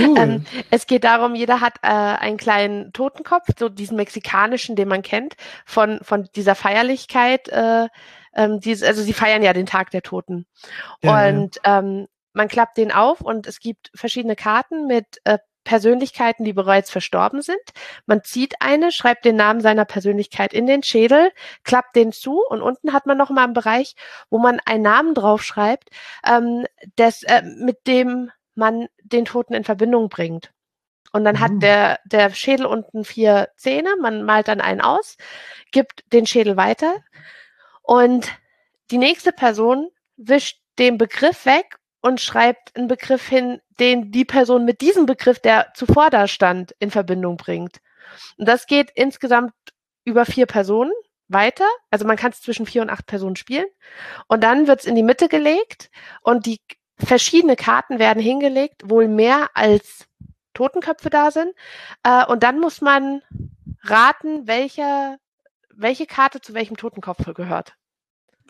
Cool. 0.00 0.18
Ähm, 0.18 0.44
Es 0.70 0.86
geht 0.86 1.04
darum, 1.04 1.34
jeder 1.34 1.60
hat 1.60 1.76
äh, 1.82 1.88
einen 1.88 2.36
kleinen 2.36 2.92
Totenkopf, 2.92 3.46
so 3.58 3.68
diesen 3.68 3.96
mexikanischen, 3.96 4.76
den 4.76 4.88
man 4.88 5.02
kennt, 5.02 5.34
von, 5.64 6.00
von 6.02 6.28
dieser 6.34 6.54
Feierlichkeit. 6.54 7.48
Äh, 7.48 7.88
ähm, 8.34 8.60
dies, 8.60 8.82
also 8.82 9.02
sie 9.02 9.12
feiern 9.12 9.42
ja 9.42 9.52
den 9.52 9.66
Tag 9.66 9.90
der 9.90 10.02
Toten. 10.02 10.46
Ja, 11.02 11.10
ja, 11.10 11.30
ja. 11.30 11.38
und 11.38 11.60
ähm, 11.64 12.06
man 12.34 12.48
klappt 12.48 12.76
den 12.76 12.92
auf 12.92 13.20
und 13.20 13.46
es 13.46 13.60
gibt 13.60 13.90
verschiedene 13.94 14.36
Karten 14.36 14.86
mit 14.86 15.06
äh, 15.24 15.38
Persönlichkeiten, 15.68 16.44
die 16.44 16.54
bereits 16.54 16.90
verstorben 16.90 17.42
sind. 17.42 17.60
Man 18.06 18.24
zieht 18.24 18.54
eine, 18.60 18.90
schreibt 18.90 19.26
den 19.26 19.36
Namen 19.36 19.60
seiner 19.60 19.84
Persönlichkeit 19.84 20.54
in 20.54 20.66
den 20.66 20.82
Schädel, 20.82 21.30
klappt 21.62 21.94
den 21.94 22.10
zu 22.10 22.42
und 22.48 22.62
unten 22.62 22.94
hat 22.94 23.04
man 23.04 23.18
noch 23.18 23.28
mal 23.28 23.44
einen 23.44 23.52
Bereich, 23.52 23.94
wo 24.30 24.38
man 24.38 24.60
einen 24.64 24.82
Namen 24.82 25.14
draufschreibt, 25.14 25.90
ähm, 26.26 26.64
des, 26.96 27.22
äh, 27.24 27.42
mit 27.42 27.86
dem 27.86 28.30
man 28.54 28.88
den 29.02 29.26
Toten 29.26 29.52
in 29.52 29.64
Verbindung 29.64 30.08
bringt. 30.08 30.52
Und 31.12 31.24
dann 31.24 31.36
Oh. 31.36 31.40
hat 31.40 31.52
der, 31.60 32.00
der 32.06 32.30
Schädel 32.30 32.64
unten 32.64 33.04
vier 33.04 33.50
Zähne, 33.58 33.90
man 34.00 34.22
malt 34.22 34.48
dann 34.48 34.62
einen 34.62 34.80
aus, 34.80 35.18
gibt 35.70 36.02
den 36.14 36.24
Schädel 36.24 36.56
weiter 36.56 36.94
und 37.82 38.32
die 38.90 38.98
nächste 38.98 39.32
Person 39.32 39.90
wischt 40.16 40.62
den 40.78 40.96
Begriff 40.96 41.44
weg 41.44 41.76
und 42.00 42.20
schreibt 42.20 42.76
einen 42.76 42.88
Begriff 42.88 43.26
hin, 43.26 43.60
den 43.78 44.10
die 44.10 44.24
Person 44.24 44.64
mit 44.64 44.80
diesem 44.80 45.06
Begriff, 45.06 45.40
der 45.40 45.72
zuvor 45.74 46.10
da 46.10 46.28
stand, 46.28 46.74
in 46.78 46.90
Verbindung 46.90 47.36
bringt. 47.36 47.78
Und 48.36 48.48
das 48.48 48.66
geht 48.66 48.90
insgesamt 48.94 49.52
über 50.04 50.24
vier 50.24 50.46
Personen 50.46 50.92
weiter. 51.28 51.66
Also 51.90 52.06
man 52.06 52.16
kann 52.16 52.32
es 52.32 52.40
zwischen 52.40 52.66
vier 52.66 52.82
und 52.82 52.90
acht 52.90 53.06
Personen 53.06 53.36
spielen. 53.36 53.66
Und 54.26 54.42
dann 54.42 54.66
wird 54.66 54.80
es 54.80 54.86
in 54.86 54.94
die 54.94 55.02
Mitte 55.02 55.28
gelegt 55.28 55.90
und 56.22 56.46
die 56.46 56.60
verschiedene 56.96 57.56
Karten 57.56 57.98
werden 57.98 58.22
hingelegt, 58.22 58.82
wohl 58.88 59.08
mehr 59.08 59.50
als 59.54 60.06
Totenköpfe 60.54 61.10
da 61.10 61.30
sind. 61.30 61.52
Äh, 62.02 62.26
und 62.26 62.42
dann 62.42 62.58
muss 62.58 62.80
man 62.80 63.22
raten, 63.82 64.46
welche, 64.46 65.18
welche 65.74 66.06
Karte 66.06 66.40
zu 66.40 66.54
welchem 66.54 66.76
Totenkopf 66.76 67.32
gehört. 67.34 67.74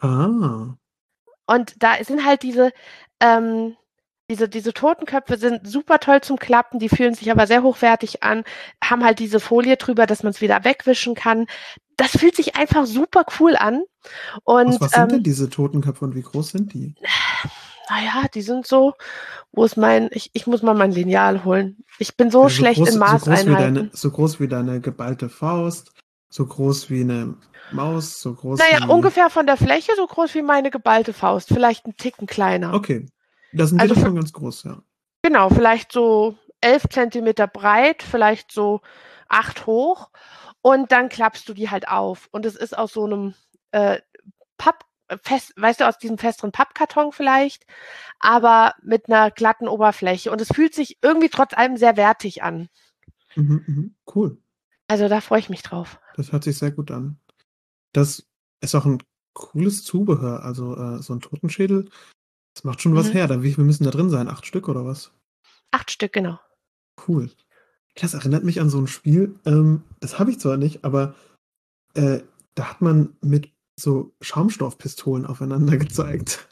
Ah. 0.00 0.76
Und 1.49 1.83
da 1.83 2.02
sind 2.05 2.25
halt 2.25 2.43
diese, 2.45 2.73
ähm, 3.21 3.76
diese, 4.31 4.49
diese 4.49 4.75
Totenköpfe 4.75 5.38
sind 5.38 5.67
super 5.67 5.99
toll 5.99 6.21
zum 6.21 6.38
Klappen, 6.38 6.78
die 6.78 6.90
fühlen 6.90 7.14
sich 7.14 7.31
aber 7.31 7.47
sehr 7.47 7.62
hochwertig 7.62 8.23
an, 8.23 8.45
haben 8.85 9.02
halt 9.05 9.19
diese 9.19 9.40
Folie 9.40 9.76
drüber, 9.78 10.07
dass 10.07 10.23
man 10.23 10.31
es 10.33 10.40
wieder 10.43 10.64
wegwischen 10.64 11.14
kann. 11.14 11.47
Das 11.97 12.11
fühlt 12.12 12.37
sich 12.37 12.55
einfach 12.57 12.87
super 12.87 13.25
cool 13.40 13.57
an. 13.57 13.83
Und 14.45 14.69
Aus 14.69 14.81
was 14.81 14.93
sind 14.95 15.11
denn 15.11 15.21
ähm, 15.21 15.23
diese 15.25 15.50
Totenköpfe 15.50 16.05
und 16.05 16.14
wie 16.14 16.23
groß 16.23 16.50
sind 16.50 16.75
die? 16.75 16.95
naja, 17.90 18.26
die 18.35 18.43
sind 18.43 18.67
so, 18.67 18.95
wo 19.52 19.64
ist 19.64 19.76
mein, 19.78 20.11
ich, 20.12 20.31
ich 20.35 20.47
muss 20.47 20.62
mal 20.62 20.75
mein 20.75 20.93
Lineal 20.93 21.45
holen. 21.45 21.85
Ich 21.99 22.17
bin 22.17 22.31
so 22.31 22.49
Ja, 22.49 22.50
schlecht 22.50 22.81
groß, 22.81 22.88
in 22.88 22.99
so 23.05 23.19
groß 23.19 23.47
wie 23.47 23.57
Maßeinheiten. 23.57 23.57
deine, 23.57 23.90
so 23.93 24.11
groß 24.11 24.40
wie 24.40 24.49
deine 24.49 24.81
geballte 24.81 25.28
Faust, 25.28 25.93
so 26.28 26.47
groß 26.47 26.90
wie 26.90 27.02
eine 27.02 27.37
Maus, 27.73 28.20
so 28.20 28.35
groß 28.35 28.58
naja, 28.58 28.87
wie. 28.87 28.92
ungefähr 28.92 29.30
von 29.30 29.47
der 29.47 29.56
Fläche 29.56 29.92
so 29.97 30.06
groß 30.06 30.35
wie 30.35 30.42
meine 30.42 30.70
geballte 30.70 31.12
Faust, 31.12 31.49
vielleicht 31.49 31.87
ein 31.87 31.97
Ticken 31.97 32.26
kleiner. 32.26 32.75
Okay. 32.75 33.06
Das 33.52 33.70
sind 33.70 33.80
Also 33.80 33.94
die 33.94 34.00
schon 34.00 34.14
ganz 34.14 34.32
groß, 34.32 34.64
ja. 34.64 34.82
Genau, 35.23 35.49
vielleicht 35.49 35.92
so 35.92 36.37
elf 36.61 36.85
Zentimeter 36.90 37.47
breit, 37.47 38.02
vielleicht 38.02 38.52
so 38.52 38.80
acht 39.28 39.66
hoch. 39.66 40.11
Und 40.61 40.92
dann 40.92 41.08
klappst 41.08 41.49
du 41.49 41.54
die 41.54 41.70
halt 41.70 41.88
auf. 41.88 42.28
Und 42.30 42.44
es 42.44 42.56
ist 42.56 42.76
aus 42.76 42.92
so 42.92 43.04
einem 43.04 43.35
äh, 43.70 44.00
Papp, 44.58 44.85
fest, 45.23 45.52
weißt 45.56 45.80
du, 45.80 45.88
aus 45.88 45.99
diesem 45.99 46.18
festeren 46.18 46.52
Pappkarton 46.52 47.12
vielleicht, 47.12 47.64
aber 48.18 48.75
mit 48.82 49.08
einer 49.08 49.30
glatten 49.30 49.68
Oberfläche. 49.68 50.30
Und 50.30 50.40
es 50.40 50.49
fühlt 50.49 50.75
sich 50.75 50.99
irgendwie 51.00 51.28
trotz 51.28 51.54
allem 51.54 51.76
sehr 51.76 51.97
wertig 51.97 52.42
an. 52.42 52.68
Mhm, 53.37 53.64
mhm. 53.66 53.94
Cool. 54.14 54.38
Also 54.88 55.09
da 55.09 55.21
freue 55.21 55.40
ich 55.40 55.49
mich 55.50 55.62
drauf. 55.62 56.00
Das 56.16 56.33
hört 56.33 56.45
sich 56.45 56.59
sehr 56.59 56.71
gut 56.71 56.90
an. 56.90 57.18
Das 57.92 58.26
ist 58.61 58.75
auch 58.75 58.85
ein 58.87 59.02
cooles 59.35 59.85
Zubehör. 59.85 60.42
Also 60.42 60.76
äh, 60.76 61.02
so 61.02 61.12
ein 61.14 61.21
Totenschädel, 61.21 61.88
das 62.54 62.64
macht 62.64 62.80
schon 62.83 62.95
was 62.95 63.09
Mhm. 63.09 63.12
her. 63.12 63.26
Da, 63.28 63.40
viel 63.40 63.57
müssen 63.64 63.85
da 63.85 63.90
drin 63.90 64.11
sein? 64.11 64.28
Acht 64.28 64.47
Stück 64.47 64.68
oder 64.68 64.85
was? 64.85 65.12
Acht 65.71 65.90
Stück, 65.90 66.12
genau. 66.12 66.40
Cool. 67.07 67.30
Das 67.95 68.14
erinnert 68.14 68.45
mich 68.45 68.61
an 68.61 68.71
so 68.71 68.78
ein 68.78 68.87
Spiel. 68.87 69.38
Ähm, 69.45 69.83
das 70.00 70.18
habe 70.18 70.30
ich 70.30 70.40
zwar 70.40 70.57
nicht, 70.57 70.85
aber 70.85 71.14
äh, 71.95 72.21
da 72.54 72.71
hat 72.71 72.80
man 72.80 73.16
mit 73.21 73.52
so 73.78 74.12
Schaumstoffpistolen 74.21 75.26
aufeinander 75.26 75.76
gezeigt. 75.76 76.49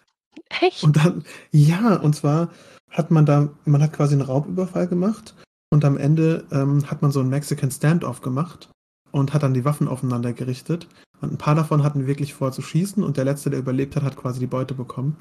Echt? 0.61 0.85
Und 0.85 0.97
dann, 0.97 1.25
ja, 1.51 1.97
und 1.97 2.15
zwar 2.15 2.53
hat 2.91 3.11
man 3.11 3.27
da, 3.27 3.49
man 3.65 3.83
hat 3.83 3.93
quasi 3.93 4.15
einen 4.15 4.23
Raubüberfall 4.23 4.87
gemacht 4.87 5.35
und 5.71 5.85
am 5.85 5.97
Ende 5.97 6.47
ähm, 6.51 6.91
hat 6.91 7.03
man 7.03 7.11
so 7.11 7.21
einen 7.21 7.31
Mexican 7.31 7.71
Standoff 7.71 8.21
gemacht 8.21 8.71
und 9.11 9.35
hat 9.35 9.43
dann 9.43 9.55
die 9.55 9.65
Waffen 9.65 9.89
aufeinander 9.89 10.33
gerichtet. 10.33 10.89
Und 11.21 11.33
ein 11.33 11.39
paar 11.39 11.55
davon 11.55 11.83
hatten 11.83 12.07
wirklich 12.07 12.35
vor 12.35 12.53
zu 12.53 12.63
schießen 12.63 13.03
und 13.03 13.17
der 13.17 13.25
letzte, 13.25 13.51
der 13.51 13.59
überlebt 13.59 13.97
hat, 13.97 14.03
hat 14.03 14.17
quasi 14.17 14.39
die 14.39 14.47
Beute 14.47 14.75
bekommen. 14.75 15.17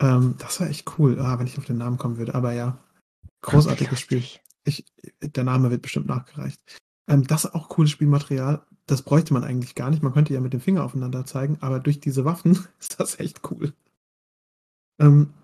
Ähm, 0.00 0.34
das 0.38 0.60
war 0.60 0.68
echt 0.68 0.98
cool, 0.98 1.18
ah, 1.20 1.38
wenn 1.38 1.46
ich 1.46 1.58
auf 1.58 1.64
den 1.64 1.78
Namen 1.78 1.98
kommen 1.98 2.18
würde. 2.18 2.34
Aber 2.34 2.52
ja, 2.52 2.78
großartiges 3.42 4.00
Spiel. 4.00 4.22
Ich, 4.64 4.84
der 5.20 5.44
Name 5.44 5.70
wird 5.70 5.82
bestimmt 5.82 6.06
nachgereicht. 6.06 6.60
Ähm, 7.08 7.26
das 7.26 7.44
ist 7.44 7.54
auch 7.54 7.68
cooles 7.68 7.90
Spielmaterial. 7.90 8.62
Das 8.86 9.02
bräuchte 9.02 9.34
man 9.34 9.44
eigentlich 9.44 9.74
gar 9.74 9.90
nicht. 9.90 10.02
Man 10.02 10.12
könnte 10.12 10.34
ja 10.34 10.40
mit 10.40 10.52
dem 10.52 10.60
Finger 10.60 10.84
aufeinander 10.84 11.24
zeigen, 11.24 11.58
aber 11.60 11.80
durch 11.80 12.00
diese 12.00 12.24
Waffen 12.24 12.52
ist 12.80 13.00
das 13.00 13.18
echt 13.18 13.40
cool. 13.50 13.72
Ähm, 14.98 15.34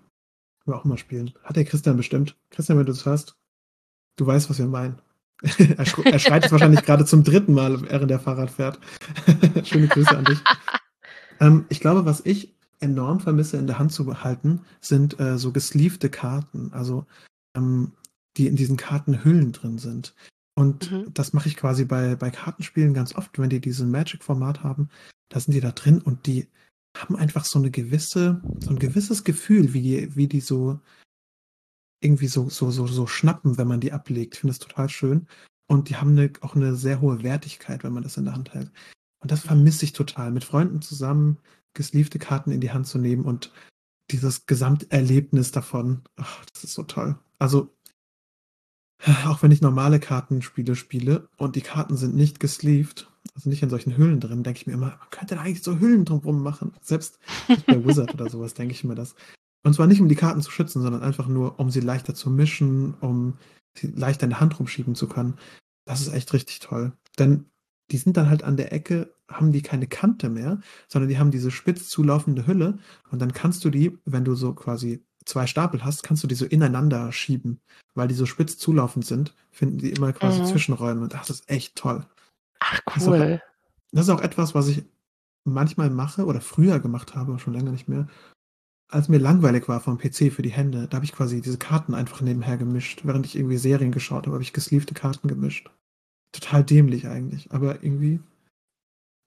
wir 0.65 0.77
auch 0.77 0.85
mal 0.85 0.97
spielen. 0.97 1.33
Hat 1.43 1.57
der 1.57 1.65
Christian 1.65 1.97
bestimmt. 1.97 2.37
Christian, 2.49 2.77
wenn 2.77 2.85
du 2.85 2.93
das 2.93 3.05
hörst, 3.05 3.35
du 4.15 4.25
weißt, 4.25 4.49
was 4.49 4.59
wir 4.59 4.67
meinen. 4.67 4.99
er, 5.57 5.79
er, 5.79 5.85
schreit 6.19 6.43
jetzt 6.43 6.51
wahrscheinlich 6.51 6.83
gerade 6.83 7.05
zum 7.05 7.23
dritten 7.23 7.53
Mal, 7.53 7.81
während 7.81 8.09
der 8.09 8.19
Fahrrad 8.19 8.49
fährt. 8.49 8.79
Schöne 9.63 9.87
Grüße 9.87 10.17
an 10.17 10.25
dich. 10.25 10.39
Ähm, 11.39 11.65
ich 11.69 11.79
glaube, 11.79 12.05
was 12.05 12.25
ich 12.25 12.53
enorm 12.79 13.19
vermisse, 13.19 13.57
in 13.57 13.67
der 13.67 13.79
Hand 13.79 13.91
zu 13.91 14.05
behalten, 14.05 14.61
sind 14.79 15.19
äh, 15.19 15.37
so 15.37 15.51
gesleevte 15.51 16.09
Karten. 16.09 16.71
Also 16.73 17.05
ähm, 17.55 17.91
die 18.37 18.47
in 18.47 18.55
diesen 18.55 18.77
Kartenhüllen 18.77 19.51
drin 19.51 19.77
sind. 19.77 20.13
Und 20.55 20.91
mhm. 20.91 21.13
das 21.13 21.33
mache 21.33 21.47
ich 21.47 21.57
quasi 21.57 21.85
bei, 21.85 22.15
bei 22.15 22.29
Kartenspielen 22.29 22.93
ganz 22.93 23.15
oft, 23.15 23.39
wenn 23.39 23.49
die 23.49 23.59
diesen 23.59 23.91
Magic-Format 23.91 24.63
haben, 24.63 24.89
da 25.29 25.39
sind 25.39 25.53
die 25.53 25.61
da 25.61 25.71
drin 25.71 26.01
und 26.01 26.27
die 26.27 26.47
haben 26.95 27.15
einfach 27.15 27.45
so 27.45 27.57
eine 27.57 27.71
gewisse, 27.71 28.41
so 28.59 28.69
ein 28.69 28.79
gewisses 28.79 29.23
Gefühl, 29.23 29.73
wie 29.73 29.81
die, 29.81 30.15
wie 30.15 30.27
die 30.27 30.41
so 30.41 30.79
irgendwie 32.03 32.27
so, 32.27 32.49
so, 32.49 32.71
so, 32.71 32.87
so 32.87 33.07
schnappen, 33.07 33.57
wenn 33.57 33.67
man 33.67 33.79
die 33.79 33.91
ablegt. 33.91 34.35
Ich 34.35 34.41
finde 34.41 34.53
das 34.53 34.59
total 34.59 34.89
schön. 34.89 35.27
Und 35.67 35.89
die 35.89 35.95
haben 35.95 36.11
eine, 36.11 36.31
auch 36.41 36.55
eine 36.55 36.75
sehr 36.75 37.01
hohe 37.01 37.23
Wertigkeit, 37.23 37.83
wenn 37.83 37.93
man 37.93 38.03
das 38.03 38.17
in 38.17 38.25
der 38.25 38.35
Hand 38.35 38.53
hält. 38.53 38.71
Und 39.19 39.31
das 39.31 39.41
vermisse 39.41 39.85
ich 39.85 39.93
total. 39.93 40.31
Mit 40.31 40.43
Freunden 40.43 40.81
zusammen 40.81 41.37
gesleevte 41.73 42.19
Karten 42.19 42.51
in 42.51 42.61
die 42.61 42.71
Hand 42.71 42.87
zu 42.87 42.97
nehmen 42.97 43.25
und 43.25 43.51
dieses 44.11 44.45
Gesamterlebnis 44.45 45.51
davon, 45.51 46.03
ach, 46.17 46.45
das 46.53 46.65
ist 46.65 46.73
so 46.73 46.83
toll. 46.83 47.17
Also 47.39 47.73
auch 49.25 49.41
wenn 49.41 49.51
ich 49.51 49.61
normale 49.61 49.99
Kartenspiele 49.99 50.75
spiele 50.75 51.27
und 51.37 51.55
die 51.55 51.61
Karten 51.61 51.97
sind 51.97 52.15
nicht 52.15 52.39
gesleeved, 52.39 53.09
also 53.35 53.49
nicht 53.49 53.63
in 53.63 53.69
solchen 53.69 53.97
Hüllen 53.97 54.19
drin, 54.19 54.43
denke 54.43 54.59
ich 54.59 54.67
mir 54.67 54.73
immer, 54.73 54.97
man 54.99 55.09
könnte 55.09 55.35
da 55.35 55.41
eigentlich 55.41 55.63
so 55.63 55.79
Hüllen 55.79 56.05
drumherum 56.05 56.41
machen. 56.43 56.73
Selbst 56.81 57.19
bei 57.65 57.83
Wizard 57.85 58.13
oder 58.13 58.29
sowas 58.29 58.53
denke 58.53 58.73
ich 58.73 58.83
mir 58.83 58.95
das. 58.95 59.15
Und 59.63 59.73
zwar 59.73 59.87
nicht, 59.87 60.01
um 60.01 60.09
die 60.09 60.15
Karten 60.15 60.41
zu 60.41 60.51
schützen, 60.51 60.81
sondern 60.81 61.03
einfach 61.03 61.27
nur, 61.27 61.59
um 61.59 61.69
sie 61.69 61.79
leichter 61.79 62.13
zu 62.13 62.29
mischen, 62.29 62.95
um 62.99 63.37
sie 63.77 63.87
leichter 63.87 64.25
in 64.25 64.31
der 64.31 64.39
Hand 64.39 64.59
rumschieben 64.59 64.95
zu 64.95 65.07
können. 65.07 65.35
Das 65.85 66.01
ist 66.01 66.13
echt 66.13 66.33
richtig 66.33 66.59
toll. 66.59 66.93
Denn 67.17 67.45
die 67.91 67.97
sind 67.97 68.17
dann 68.17 68.29
halt 68.29 68.43
an 68.43 68.57
der 68.57 68.73
Ecke, 68.73 69.15
haben 69.29 69.51
die 69.51 69.61
keine 69.61 69.87
Kante 69.87 70.29
mehr, 70.29 70.59
sondern 70.87 71.09
die 71.09 71.17
haben 71.17 71.31
diese 71.31 71.51
spitz 71.51 71.89
zulaufende 71.89 72.47
Hülle 72.47 72.79
und 73.11 73.21
dann 73.21 73.33
kannst 73.33 73.63
du 73.65 73.69
die, 73.69 73.97
wenn 74.05 74.25
du 74.25 74.35
so 74.35 74.53
quasi 74.53 75.05
zwei 75.25 75.47
Stapel 75.47 75.83
hast, 75.83 76.03
kannst 76.03 76.23
du 76.23 76.27
die 76.27 76.35
so 76.35 76.45
ineinander 76.45 77.11
schieben, 77.11 77.61
weil 77.93 78.07
die 78.07 78.15
so 78.15 78.25
spitz 78.25 78.57
zulaufend 78.57 79.05
sind, 79.05 79.35
finden 79.51 79.77
die 79.77 79.91
immer 79.91 80.13
quasi 80.13 80.41
mhm. 80.41 80.45
Zwischenräume 80.45 81.01
und 81.01 81.13
das 81.13 81.29
ist 81.29 81.49
echt 81.49 81.75
toll. 81.75 82.05
Ach 82.59 82.79
cool. 82.87 82.93
Das 82.93 83.03
ist, 83.03 83.09
auch, 83.09 83.39
das 83.91 84.07
ist 84.07 84.09
auch 84.09 84.21
etwas, 84.21 84.55
was 84.55 84.67
ich 84.67 84.83
manchmal 85.45 85.89
mache 85.89 86.25
oder 86.25 86.41
früher 86.41 86.79
gemacht 86.79 87.15
habe, 87.15 87.39
schon 87.39 87.53
länger 87.53 87.71
nicht 87.71 87.89
mehr. 87.89 88.07
Als 88.93 89.09
mir 89.09 89.17
langweilig 89.17 89.67
war 89.67 89.79
vom 89.79 89.97
PC 89.97 90.31
für 90.31 90.43
die 90.43 90.51
Hände, 90.51 90.87
da 90.87 90.97
habe 90.97 91.05
ich 91.05 91.13
quasi 91.13 91.41
diese 91.41 91.57
Karten 91.57 91.95
einfach 91.95 92.21
nebenher 92.21 92.57
gemischt. 92.57 93.01
Während 93.03 93.25
ich 93.25 93.35
irgendwie 93.35 93.57
Serien 93.57 93.91
geschaut 93.91 94.27
habe, 94.27 94.33
habe 94.33 94.43
ich 94.43 94.53
gesleevte 94.53 94.93
Karten 94.93 95.27
gemischt. 95.27 95.71
Total 96.31 96.63
dämlich 96.63 97.07
eigentlich, 97.07 97.51
aber 97.51 97.83
irgendwie, 97.83 98.19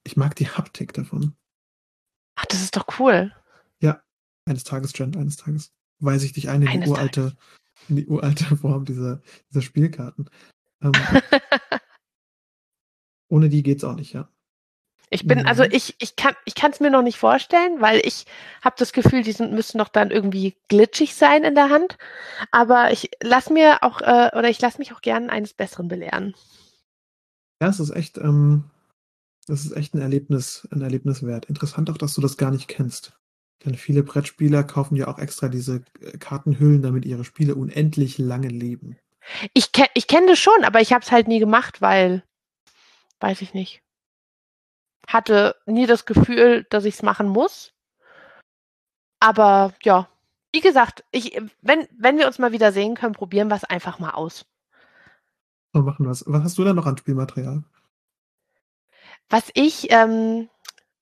ich 0.05 0.15
mag 0.15 0.37
die 0.37 0.47
Haptik 0.47 0.93
davon. 0.93 1.35
Ach, 2.35 2.45
das 2.45 2.61
ist 2.61 2.77
doch 2.77 2.97
cool. 2.97 3.35
Ja, 3.81 4.01
eines 4.45 4.63
Tages, 4.63 4.97
Jen, 4.97 5.17
eines 5.17 5.35
Tages 5.35 5.73
weise 5.99 6.25
ich 6.25 6.31
dich 6.31 6.47
ein 6.47 6.61
in 6.61 6.81
die 6.81 6.87
uralte, 6.87 7.35
in 7.89 7.97
die 7.97 8.07
uralte 8.07 8.45
Form 8.55 8.85
dieser, 8.85 9.21
dieser 9.49 9.61
Spielkarten. 9.61 10.29
Ähm, 10.81 10.93
ohne 13.27 13.49
die 13.49 13.63
geht's 13.63 13.83
auch 13.83 13.95
nicht, 13.95 14.13
ja. 14.13 14.29
Ich 15.09 15.25
bin, 15.25 15.47
also 15.47 15.63
mhm. 15.63 15.69
ich, 15.71 15.95
ich 15.99 16.17
kann 16.17 16.35
ich 16.43 16.53
kann 16.53 16.71
es 16.71 16.81
mir 16.81 16.89
noch 16.89 17.01
nicht 17.01 17.17
vorstellen, 17.17 17.79
weil 17.79 18.01
ich 18.03 18.25
habe 18.61 18.75
das 18.77 18.91
Gefühl, 18.91 19.23
die 19.23 19.31
sind, 19.31 19.53
müssen 19.53 19.77
doch 19.77 19.87
dann 19.87 20.11
irgendwie 20.11 20.57
glitschig 20.67 21.15
sein 21.15 21.45
in 21.45 21.55
der 21.55 21.69
Hand. 21.69 21.97
Aber 22.51 22.91
ich 22.91 23.09
lass 23.21 23.49
mir 23.49 23.83
auch, 23.83 24.01
äh, 24.01 24.31
oder 24.37 24.49
ich 24.49 24.59
lasse 24.59 24.79
mich 24.79 24.93
auch 24.93 25.01
gerne 25.01 25.29
eines 25.29 25.53
Besseren 25.53 25.87
belehren. 25.87 26.35
Ja, 27.61 27.69
es 27.69 27.79
ist 27.79 27.91
echt, 27.91 28.17
ähm, 28.17 28.65
das 29.47 29.63
ist 29.63 29.71
echt 29.71 29.93
ein 29.93 30.01
Erlebnis, 30.01 30.67
ein 30.71 30.81
Erlebnis 30.81 31.23
wert. 31.23 31.45
Interessant 31.45 31.89
auch, 31.89 31.97
dass 31.97 32.13
du 32.13 32.21
das 32.21 32.35
gar 32.35 32.51
nicht 32.51 32.67
kennst. 32.67 33.13
Denn 33.65 33.75
viele 33.75 34.03
Brettspieler 34.03 34.63
kaufen 34.63 34.97
ja 34.97 35.07
auch 35.07 35.19
extra 35.19 35.47
diese 35.47 35.83
äh, 36.01 36.17
Kartenhüllen, 36.17 36.81
damit 36.81 37.05
ihre 37.05 37.23
Spiele 37.23 37.55
unendlich 37.55 38.17
lange 38.17 38.49
leben. 38.49 38.97
Ich, 39.53 39.71
ke 39.71 39.85
ich 39.93 40.07
kenne 40.07 40.27
das 40.27 40.39
schon, 40.39 40.63
aber 40.63 40.81
ich 40.81 40.91
habe 40.91 41.03
es 41.03 41.11
halt 41.11 41.29
nie 41.29 41.39
gemacht, 41.39 41.81
weil, 41.81 42.23
weiß 43.21 43.41
ich 43.41 43.53
nicht. 43.53 43.81
Hatte 45.07 45.55
nie 45.65 45.87
das 45.87 46.05
Gefühl, 46.05 46.65
dass 46.69 46.85
ich 46.85 46.95
es 46.95 47.03
machen 47.03 47.29
muss. 47.29 47.73
Aber 49.19 49.73
ja, 49.81 50.07
wie 50.53 50.61
gesagt, 50.61 51.03
ich, 51.11 51.41
wenn, 51.61 51.87
wenn 51.97 52.17
wir 52.17 52.27
uns 52.27 52.39
mal 52.39 52.51
wieder 52.51 52.71
sehen 52.71 52.95
können, 52.95 53.13
probieren 53.13 53.47
wir 53.47 53.55
es 53.55 53.63
einfach 53.63 53.99
mal 53.99 54.11
aus. 54.11 54.45
So 55.73 55.81
machen 55.81 56.05
wir 56.05 56.11
es. 56.11 56.23
Was 56.27 56.43
hast 56.43 56.57
du 56.57 56.63
da 56.63 56.73
noch 56.73 56.85
an 56.85 56.97
Spielmaterial? 56.97 57.63
Was 59.29 59.51
ich 59.53 59.91
ähm, 59.91 60.49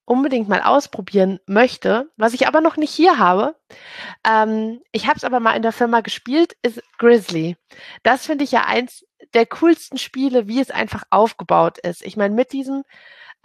unbedingt 0.06 0.48
mal 0.48 0.62
ausprobieren 0.62 1.40
möchte, 1.46 2.10
was 2.16 2.32
ich 2.32 2.46
aber 2.46 2.60
noch 2.60 2.76
nicht 2.76 2.92
hier 2.92 3.18
habe. 3.18 3.56
Ähm, 4.24 4.80
ich 4.92 5.06
habe 5.06 5.16
es 5.16 5.24
aber 5.24 5.40
mal 5.40 5.56
in 5.56 5.62
der 5.62 5.72
Firma 5.72 6.00
gespielt, 6.00 6.56
ist 6.62 6.82
Grizzly. 6.98 7.56
Das 8.02 8.24
finde 8.24 8.44
ich 8.44 8.52
ja 8.52 8.64
eins 8.64 9.04
der 9.34 9.46
coolsten 9.46 9.98
Spiele, 9.98 10.46
wie 10.46 10.60
es 10.60 10.70
einfach 10.70 11.04
aufgebaut 11.10 11.78
ist. 11.78 12.02
Ich 12.02 12.16
meine, 12.16 12.34
mit 12.34 12.52
diesem, 12.52 12.84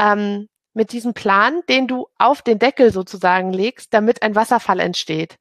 ähm, 0.02 0.50
mit 0.74 0.92
diesem 0.92 1.14
Plan, 1.14 1.62
den 1.70 1.88
du 1.88 2.08
auf 2.18 2.42
den 2.42 2.60
Deckel 2.60 2.92
sozusagen 2.92 3.54
legst, 3.54 3.94
damit 3.94 4.24
ein 4.24 4.36
Wasserfall 4.36 4.80
entsteht. 4.80 5.38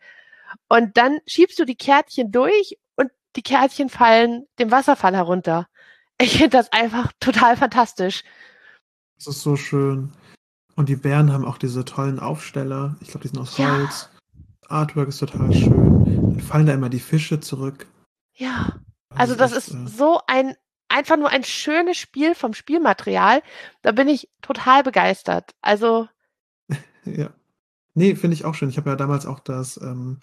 Und 0.69 0.97
dann 0.97 1.19
schiebst 1.27 1.59
du 1.59 1.65
die 1.65 1.77
Kärtchen 1.77 2.31
durch 2.31 2.79
und 2.97 3.11
die 3.37 3.43
Kärtchen 3.43 3.89
fallen 3.89 4.47
dem 4.59 4.71
Wasserfall 4.71 5.15
herunter. 5.15 5.69
Ich 6.21 6.33
finde 6.33 6.51
das 6.51 6.73
einfach 6.73 7.13
total 7.21 7.57
fantastisch. 7.57 8.25
Das 9.17 9.29
ist 9.29 9.43
so 9.43 9.57
schön. 9.57 10.13
Und 10.77 10.89
die 10.89 10.97
Bären 10.97 11.33
haben 11.33 11.45
auch 11.45 11.59
diese 11.59 11.85
tollen 11.85 12.19
Aufsteller. 12.19 12.97
Ich 13.01 13.09
glaube, 13.09 13.23
die 13.23 13.29
sind 13.29 13.39
aus 13.39 13.57
ja. 13.57 13.71
Holz. 13.73 14.11
Artwork 14.69 15.09
ist 15.09 15.19
total 15.19 15.53
schön. 15.53 16.05
Dann 16.05 16.41
fallen 16.41 16.67
da 16.67 16.75
immer 16.75 16.89
die 16.89 17.01
Fische 17.01 17.41
zurück. 17.41 17.87
Ja. 18.35 18.81
Also, 19.11 19.35
das 19.35 19.53
ist, 19.53 19.71
äh, 19.75 19.87
so 19.87 20.21
ein, 20.27 20.55
einfach 20.91 21.17
nur 21.17 21.31
ein 21.31 21.45
schönes 21.45 21.97
Spiel 21.97 22.35
vom 22.35 22.53
Spielmaterial. 22.53 23.43
Da 23.83 23.93
bin 23.93 24.09
ich 24.09 24.29
total 24.43 24.83
begeistert. 24.83 25.55
Also. 25.61 26.09
ja. 27.05 27.31
Nee, 27.95 28.15
finde 28.15 28.35
ich 28.35 28.45
auch 28.45 28.55
schön. 28.55 28.69
Ich 28.69 28.77
habe 28.77 28.91
ja 28.91 28.97
damals 28.97 29.27
auch 29.27 29.41
das, 29.41 29.77
ähm, 29.79 30.21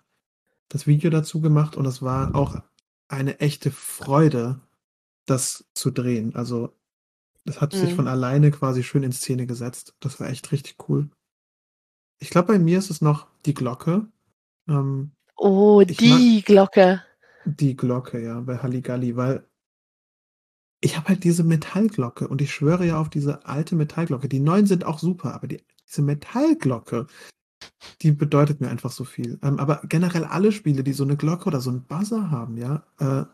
das 0.70 0.88
Video 0.88 1.10
dazu 1.10 1.42
gemacht 1.42 1.76
und 1.76 1.84
das 1.84 2.02
war 2.02 2.36
auch 2.36 2.62
eine 3.08 3.40
echte 3.40 3.72
Freude, 3.72 4.60
das 5.26 5.66
zu 5.74 5.92
drehen. 5.92 6.36
Also 6.36 6.74
das 7.46 7.62
hat 7.62 7.74
mhm. 7.74 7.78
sich 7.80 7.94
von 7.94 8.08
alleine 8.08 8.52
quasi 8.52 8.84
schön 8.84 9.04
in 9.04 9.12
Szene 9.12 9.48
gesetzt. 9.48 9.96
Das 10.00 10.20
war 10.20 10.30
echt 10.30 10.52
richtig 10.52 10.76
cool. 10.90 11.10
Ich 12.20 12.30
glaube, 12.30 12.54
bei 12.54 12.60
mir 12.60 12.78
ist 12.78 12.90
es 12.90 13.02
noch 13.02 13.28
die 13.46 13.54
Glocke. 13.54 14.08
Ähm, 14.68 15.12
oh, 15.36 15.84
die 15.84 16.42
Glocke. 16.46 17.04
Die 17.46 17.76
Glocke, 17.76 18.22
ja, 18.22 18.42
bei 18.42 18.58
Halligalli, 18.58 19.16
weil 19.16 19.48
ich 20.82 20.98
habe 20.98 21.10
halt 21.10 21.24
diese 21.24 21.44
Metallglocke 21.44 22.28
und 22.28 22.42
ich 22.42 22.54
schwöre 22.54 22.86
ja 22.86 23.00
auf 23.00 23.10
diese 23.10 23.46
alte 23.46 23.76
Metallglocke. 23.76 24.30
Die 24.30 24.40
neuen 24.40 24.68
sind 24.68 24.86
auch 24.86 25.00
super, 25.00 25.34
aber 25.34 25.48
die, 25.48 25.64
diese 25.88 26.02
Metallglocke, 26.02 27.08
die 28.02 28.12
bedeutet 28.12 28.62
mir 28.62 28.70
einfach 28.70 28.92
so 28.92 29.04
viel. 29.04 29.40
Ähm, 29.42 29.60
aber 29.60 29.82
generell 29.90 30.26
alle 30.26 30.52
Spiele, 30.52 30.84
die 30.84 30.94
so 30.94 31.04
eine 31.04 31.18
Glocke 31.18 31.48
oder 31.48 31.62
so 31.62 31.72
einen 31.72 31.84
Buzzer 31.84 32.30
haben, 32.30 32.58
ja, 32.58 32.84
äh, 33.00 33.26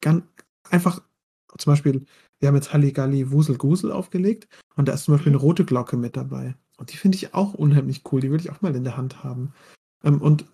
ganz 0.00 0.24
einfach 0.70 1.02
zum 1.58 1.72
Beispiel 1.72 2.06
wir 2.38 2.48
haben 2.48 2.56
jetzt 2.56 2.72
Halligalli 2.72 3.30
Wusel 3.30 3.56
Gusel 3.56 3.92
aufgelegt 3.92 4.48
und 4.76 4.88
da 4.88 4.92
ist 4.92 5.04
zum 5.04 5.14
Beispiel 5.14 5.32
eine 5.32 5.40
rote 5.40 5.64
Glocke 5.64 5.96
mit 5.96 6.16
dabei. 6.16 6.54
Und 6.76 6.92
die 6.92 6.96
finde 6.96 7.16
ich 7.16 7.34
auch 7.34 7.54
unheimlich 7.54 8.02
cool. 8.12 8.20
Die 8.20 8.30
würde 8.30 8.44
ich 8.44 8.50
auch 8.50 8.60
mal 8.60 8.76
in 8.76 8.84
der 8.84 8.96
Hand 8.96 9.24
haben. 9.24 9.52
Ähm, 10.04 10.20
und 10.20 10.44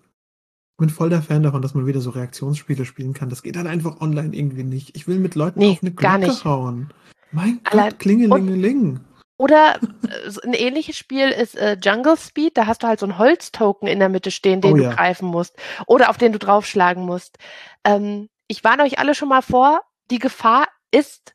bin 0.85 0.89
voll 0.89 1.09
der 1.09 1.21
Fan 1.21 1.43
davon, 1.43 1.61
dass 1.61 1.73
man 1.73 1.85
wieder 1.87 2.01
so 2.01 2.09
Reaktionsspiele 2.09 2.85
spielen 2.85 3.13
kann. 3.13 3.29
Das 3.29 3.41
geht 3.43 3.55
halt 3.57 3.67
einfach 3.67 4.01
online 4.01 4.35
irgendwie 4.35 4.63
nicht. 4.63 4.95
Ich 4.95 5.07
will 5.07 5.17
mit 5.19 5.35
Leuten 5.35 5.59
nee, 5.59 5.71
auf 5.71 5.81
eine 5.81 5.91
Glocke 5.91 6.43
hauen. 6.43 6.89
Mein 7.31 7.59
Allein- 7.63 7.89
Gott, 7.91 7.99
Klingelingeling. 7.99 8.99
Oder 9.37 9.79
äh, 9.81 10.45
ein 10.45 10.53
ähnliches 10.53 10.95
Spiel 10.97 11.29
ist 11.29 11.55
äh, 11.57 11.77
Jungle 11.81 12.17
Speed. 12.17 12.57
Da 12.57 12.67
hast 12.67 12.83
du 12.83 12.87
halt 12.87 12.99
so 12.99 13.05
einen 13.05 13.17
Holztoken 13.17 13.87
in 13.87 13.99
der 13.99 14.09
Mitte 14.09 14.29
stehen, 14.29 14.61
den 14.61 14.73
Oh 14.73 14.77
du 14.77 14.83
ja. 14.83 14.93
greifen 14.93 15.27
musst 15.27 15.55
oder 15.87 16.09
auf 16.09 16.17
den 16.17 16.31
du 16.33 16.39
draufschlagen 16.39 17.03
musst. 17.05 17.37
Ähm, 17.83 18.29
ich 18.47 18.63
warne 18.63 18.83
euch 18.83 18.99
alle 18.99 19.15
schon 19.15 19.29
mal 19.29 19.41
vor, 19.41 19.81
die 20.11 20.19
Gefahr 20.19 20.67
ist, 20.91 21.33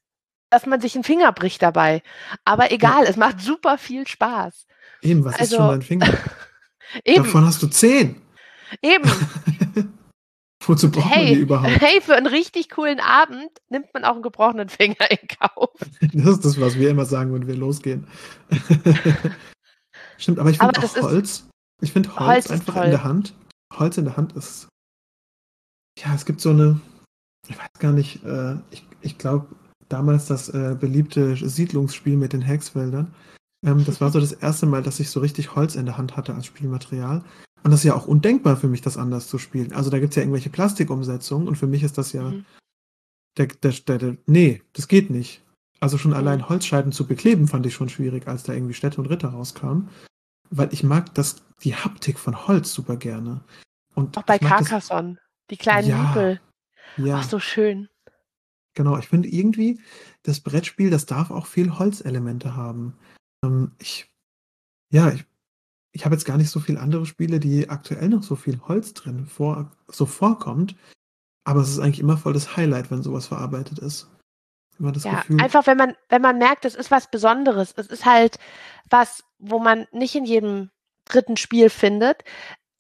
dass 0.51 0.65
man 0.67 0.81
sich 0.81 0.95
einen 0.95 1.05
Finger 1.05 1.33
bricht 1.33 1.61
dabei. 1.63 2.03
Aber 2.45 2.71
egal, 2.71 3.05
es 3.05 3.17
macht 3.17 3.41
super 3.41 3.77
viel 3.79 4.07
Spaß. 4.07 4.67
Eben, 5.03 5.25
was 5.25 5.35
ist 5.35 5.41
Also- 5.41 5.57
schon 5.57 5.67
mein 5.67 5.83
Finger? 5.83 6.07
Eben, 7.05 7.25
Davon 7.25 7.45
hast 7.45 7.63
du 7.63 7.67
zehn. 7.67 8.23
Eben. 8.83 9.05
Wozu 10.67 10.91
braucht 10.91 11.07
man 11.07 11.15
Hey, 11.15 11.35
die 11.35 11.41
überhaupt? 11.41 11.81
hey, 11.81 12.01
für 12.01 12.15
einen 12.15 12.27
richtig 12.27 12.69
coolen 12.69 13.01
Abend 13.01 13.49
nimmt 13.71 13.93
man 13.95 14.05
auch 14.05 14.13
einen 14.15 14.23
gebrochenen 14.23 14.69
Finger 14.69 15.11
in 15.11 15.29
Kauf. 15.29 15.71
Das 16.13 16.27
ist 16.27 16.45
das, 16.45 16.61
was 16.61 16.79
wir 16.79 16.91
immer 16.91 17.07
sagen, 17.07 17.33
wenn 17.33 17.47
wir 17.47 17.57
losgehen. 17.57 18.07
Stimmt, 20.19 20.39
aber 20.39 20.51
ich 20.51 20.59
finde 20.59 20.79
auch 20.79 21.03
Holz. 21.03 21.49
Ich 21.81 21.93
finde 21.93 22.11
Holz, 22.17 22.49
Holz 22.49 22.51
einfach 22.51 22.75
toll. 22.75 22.85
in 22.85 22.91
der 22.91 23.05
Hand. 23.05 23.35
Holz 23.73 23.97
in 23.99 24.05
der 24.05 24.17
Hand 24.17 24.33
ist. 24.35 24.69
Ja, 25.99 26.15
es 26.15 26.25
gibt 26.27 26.41
so 26.41 26.51
eine. 26.51 26.81
Ich 27.49 27.57
weiß 27.57 27.69
gar 27.79 27.93
nicht. 27.93 28.25
Äh, 28.25 28.57
ich 28.71 28.85
ich 29.01 29.17
glaube, 29.17 29.47
damals 29.89 30.27
das 30.27 30.49
äh, 30.49 30.77
beliebte 30.79 31.37
Siedlungsspiel 31.37 32.17
mit 32.17 32.33
den 32.33 32.43
Hexfeldern. 32.43 33.15
Ähm, 33.65 33.85
das 33.85 34.01
war 34.01 34.11
so 34.11 34.21
das 34.21 34.33
erste 34.33 34.67
Mal, 34.67 34.83
dass 34.83 35.01
ich 35.01 35.11
so 35.11 35.21
richtig 35.21 35.55
Holz 35.55 35.77
in 35.77 35.87
der 35.87 35.97
Hand 35.99 36.17
hatte 36.17 36.35
als 36.35 36.47
Spielmaterial. 36.47 37.25
Und 37.65 37.71
das 37.73 37.81
ist 37.81 37.85
ja 37.85 37.95
auch 37.95 38.07
undenkbar 38.07 38.57
für 38.57 38.69
mich, 38.69 38.81
das 38.83 38.97
anders 38.97 39.29
zu 39.29 39.39
spielen. 39.39 39.73
Also 39.73 39.91
da 39.91 39.99
gibt 39.99 40.11
es 40.11 40.17
ja 40.17 40.23
irgendwelche 40.23 40.51
Plastikumsetzungen 40.51 41.49
und 41.49 41.57
für 41.57 41.67
mich 41.67 41.83
ist 41.83 41.99
das 41.99 42.13
ja. 42.13 42.31
Mhm. 42.31 42.45
Der, 43.37 43.47
der, 43.47 43.73
der, 43.73 43.99
der, 43.99 44.17
nee, 44.27 44.63
das 44.73 44.89
geht 44.89 45.11
nicht. 45.11 45.43
Also 45.81 45.97
schon 45.99 46.11
Mhm. 46.13 46.17
allein 46.17 46.49
Holzscheiden 46.49 46.93
zu 46.93 47.07
bekleben 47.07 47.47
fand 47.49 47.67
ich 47.67 47.75
schon 47.75 47.89
schwierig, 47.89 48.27
als 48.27 48.43
da 48.43 48.53
irgendwie 48.53 48.75
Städte 48.75 49.01
und 49.01 49.07
Ritter 49.07 49.29
rauskamen. 49.29 49.89
Weil 50.51 50.73
ich 50.73 50.83
mag 50.83 51.15
das, 51.15 51.37
die 51.63 51.75
Haptik 51.75 52.19
von 52.19 52.47
Holz 52.49 52.73
super 52.73 52.97
gerne. 52.97 53.43
Und 53.95 54.17
Auch 54.17 54.23
bei 54.23 54.39
das- 54.39 54.49
Carcassonne. 54.49 55.19
Die 55.51 55.57
kleinen 55.57 55.89
Ja, 55.89 56.15
Hügel. 56.15 56.41
Ja, 56.97 57.17
Ach, 57.19 57.29
so 57.29 57.39
schön. 57.39 57.89
genau. 58.75 58.97
Ich 58.99 59.09
finde 59.09 59.29
irgendwie, 59.29 59.81
das 60.23 60.41
Brettspiel, 60.41 60.91
das 60.91 61.07
darf 61.07 61.31
auch 61.31 61.47
viel 61.47 61.79
Holzelemente 61.79 62.57
haben. 62.57 62.97
Ähm, 63.45 63.73
ich, 63.79 64.11
ja, 64.91 65.11
ich, 65.13 65.25
ich 65.93 66.05
habe 66.05 66.15
jetzt 66.15 66.25
gar 66.25 66.37
nicht 66.37 66.51
so 66.51 66.61
viele 66.61 66.81
andere 66.81 67.07
Spiele, 67.07 67.41
die 67.41 67.69
aktuell 67.71 68.09
noch 68.09 68.23
so 68.23 68.37
viel 68.37 68.61
Holz 68.69 68.95
drin 68.95 69.27
vor, 69.27 69.71
so 69.89 70.07
vorkommt. 70.07 70.77
Aber 71.45 71.61
es 71.61 71.71
ist 71.71 71.79
eigentlich 71.79 72.01
immer 72.01 72.19
voll 72.19 72.35
das 72.35 72.57
Highlight, 72.57 72.91
wenn 72.91 73.03
sowas 73.03 73.27
verarbeitet 73.27 73.79
ist. 73.79 74.09
Immer 74.79 74.93
das 74.93 75.05
Ja, 75.05 75.13
Gefühl. 75.17 75.41
einfach 75.41 75.67
wenn 75.67 75.79
man, 75.79 75.97
wenn 76.09 76.23
man 76.23 76.39
merkt, 76.39 76.65
es 76.65 76.75
ist 76.75 76.91
was 76.91 77.11
Besonderes. 77.11 77.73
Es 77.77 77.87
ist 77.87 78.05
halt 78.05 78.39
was, 78.91 79.25
wo 79.39 79.59
man 79.59 79.87
nicht 79.93 80.15
in 80.15 80.25
jedem 80.25 80.71
dritten 81.07 81.37
Spiel 81.37 81.71
findet. 81.71 82.23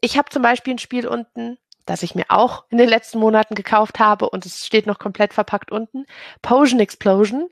Ich 0.01 0.19
habe 0.19 0.29
zum 0.31 0.43
Beispiel 0.43 0.75
ein 0.75 0.79
Spiel 0.79 1.09
unten, 1.09 1.59
das 1.87 2.03
ich 2.03 2.15
mir 2.15 2.27
auch 2.29 2.65
in 2.69 2.79
den 2.79 2.89
letzten 2.89 3.19
Monaten 3.19 3.55
gekauft 3.55 3.99
habe 3.99 4.29
und 4.29 4.45
es 4.47 4.67
steht 4.67 4.87
noch 4.87 4.99
komplett 4.99 5.33
verpackt 5.33 5.73
unten. 5.73 6.05
Potion 6.43 6.79
Explosion. 6.79 7.49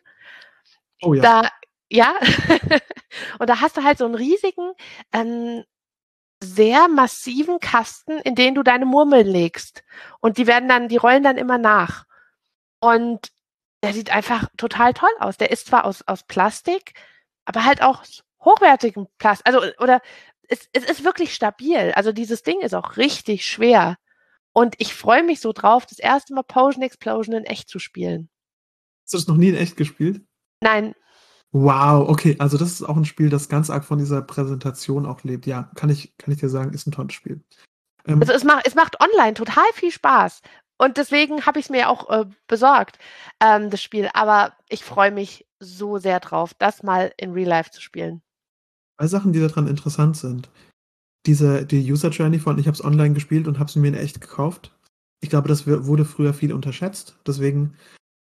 oh 1.03 1.15
ja. 1.15 1.23
Da, 1.23 1.49
ja. 1.91 2.15
und 3.39 3.49
da 3.49 3.61
hast 3.61 3.77
du 3.77 3.85
halt 3.85 3.99
so 3.99 4.05
einen 4.05 4.15
riesigen, 4.15 4.73
ähm, 5.13 5.65
sehr 6.43 6.89
massiven 6.89 7.61
Kasten, 7.61 8.19
in 8.19 8.35
den 8.35 8.55
du 8.55 8.63
deine 8.63 8.85
Murmeln 8.85 9.27
legst. 9.27 9.83
Und 10.21 10.39
die 10.39 10.47
werden 10.47 10.69
dann, 10.69 10.89
die 10.89 10.97
rollen 10.97 11.23
dann 11.23 11.39
immer 11.39 11.59
nach. 11.59 12.05
Und 12.81 13.33
der 13.83 13.93
sieht 13.93 14.11
einfach 14.11 14.49
total 14.57 14.93
toll 14.95 15.11
aus. 15.19 15.37
Der 15.39 15.51
ist 15.51 15.67
zwar 15.67 15.85
aus, 15.85 16.03
aus 16.07 16.25
Plastik, 16.25 16.95
aber 17.45 17.65
halt 17.65 17.83
auch 17.83 18.01
aus 18.01 18.23
hochwertigem 18.45 19.07
Plastik. 19.19 19.47
Also, 19.47 19.63
oder 19.79 20.01
es, 20.49 20.69
es 20.73 20.85
ist 20.85 21.05
wirklich 21.05 21.35
stabil. 21.35 21.93
Also 21.95 22.13
dieses 22.13 22.43
Ding 22.43 22.61
ist 22.61 22.75
auch 22.75 22.97
richtig 22.97 23.47
schwer. 23.47 23.97
Und 24.53 24.75
ich 24.79 24.95
freue 24.95 25.23
mich 25.23 25.41
so 25.41 25.53
drauf, 25.53 25.87
das 25.87 25.99
erste 25.99 26.35
Mal 26.35 26.43
Potion 26.43 26.83
Explosion 26.83 27.35
in 27.35 27.45
echt 27.45 27.69
zu 27.69 27.79
spielen. 27.79 28.31
Hast 29.05 29.15
du 29.15 29.19
das 29.19 29.27
noch 29.29 29.37
nie 29.37 29.51
in 29.51 29.57
echt 29.57 29.77
gespielt? 29.77 30.23
Nein, 30.61 30.95
Wow, 31.59 32.07
okay, 32.11 32.37
also 32.39 32.59
das 32.59 32.71
ist 32.73 32.83
auch 32.83 32.99
ein 32.99 33.07
Spiel, 33.07 33.31
das 33.31 33.49
ganz 33.49 33.71
arg 33.71 33.85
von 33.87 33.99
dieser 33.99 34.21
Präsentation 34.21 35.07
auch 35.07 35.25
lebt. 35.25 35.47
Ja, 35.47 35.71
kann 35.75 35.89
ich, 35.89 36.15
kann 36.19 36.31
ich 36.31 36.39
dir 36.39 36.51
sagen, 36.51 36.75
ist 36.75 36.87
ein 36.87 36.93
tolles 36.93 37.15
Spiel. 37.15 37.41
Ähm, 38.07 38.21
Also 38.21 38.35
es 38.35 38.45
macht, 38.45 38.67
es 38.67 38.75
macht 38.75 39.01
online 39.01 39.33
total 39.33 39.65
viel 39.73 39.91
Spaß. 39.91 40.43
Und 40.77 40.99
deswegen 40.99 41.47
habe 41.47 41.59
ich 41.59 41.67
es 41.67 41.71
mir 41.71 41.89
auch 41.89 42.11
äh, 42.11 42.27
besorgt, 42.47 42.99
ähm, 43.41 43.71
das 43.71 43.83
Spiel. 43.83 44.11
Aber 44.13 44.53
ich 44.69 44.85
freue 44.85 45.11
mich 45.11 45.47
so 45.59 45.97
sehr 45.97 46.21
drauf, 46.21 46.53
das 46.59 46.83
mal 46.83 47.15
in 47.17 47.33
Real 47.33 47.49
Life 47.49 47.71
zu 47.71 47.81
spielen. 47.81 48.21
zwei 49.01 49.07
Sachen, 49.07 49.33
die 49.33 49.41
daran 49.41 49.67
interessant 49.67 50.19
sind. 50.19 50.51
Diese, 51.25 51.65
die 51.65 51.91
User 51.91 52.11
Journey 52.11 52.39
von, 52.39 52.59
ich 52.59 52.67
habe 52.67 52.75
es 52.75 52.85
online 52.85 53.15
gespielt 53.15 53.49
und 53.49 53.59
habe 53.59 53.71
es 53.71 53.77
mir 53.77 53.89
in 53.89 53.95
echt 53.95 54.21
gekauft. 54.21 54.77
Ich 55.23 55.31
glaube, 55.31 55.49
das 55.49 55.67
wurde 55.67 56.05
früher 56.05 56.35
viel 56.35 56.53
unterschätzt. 56.53 57.19
Deswegen 57.27 57.77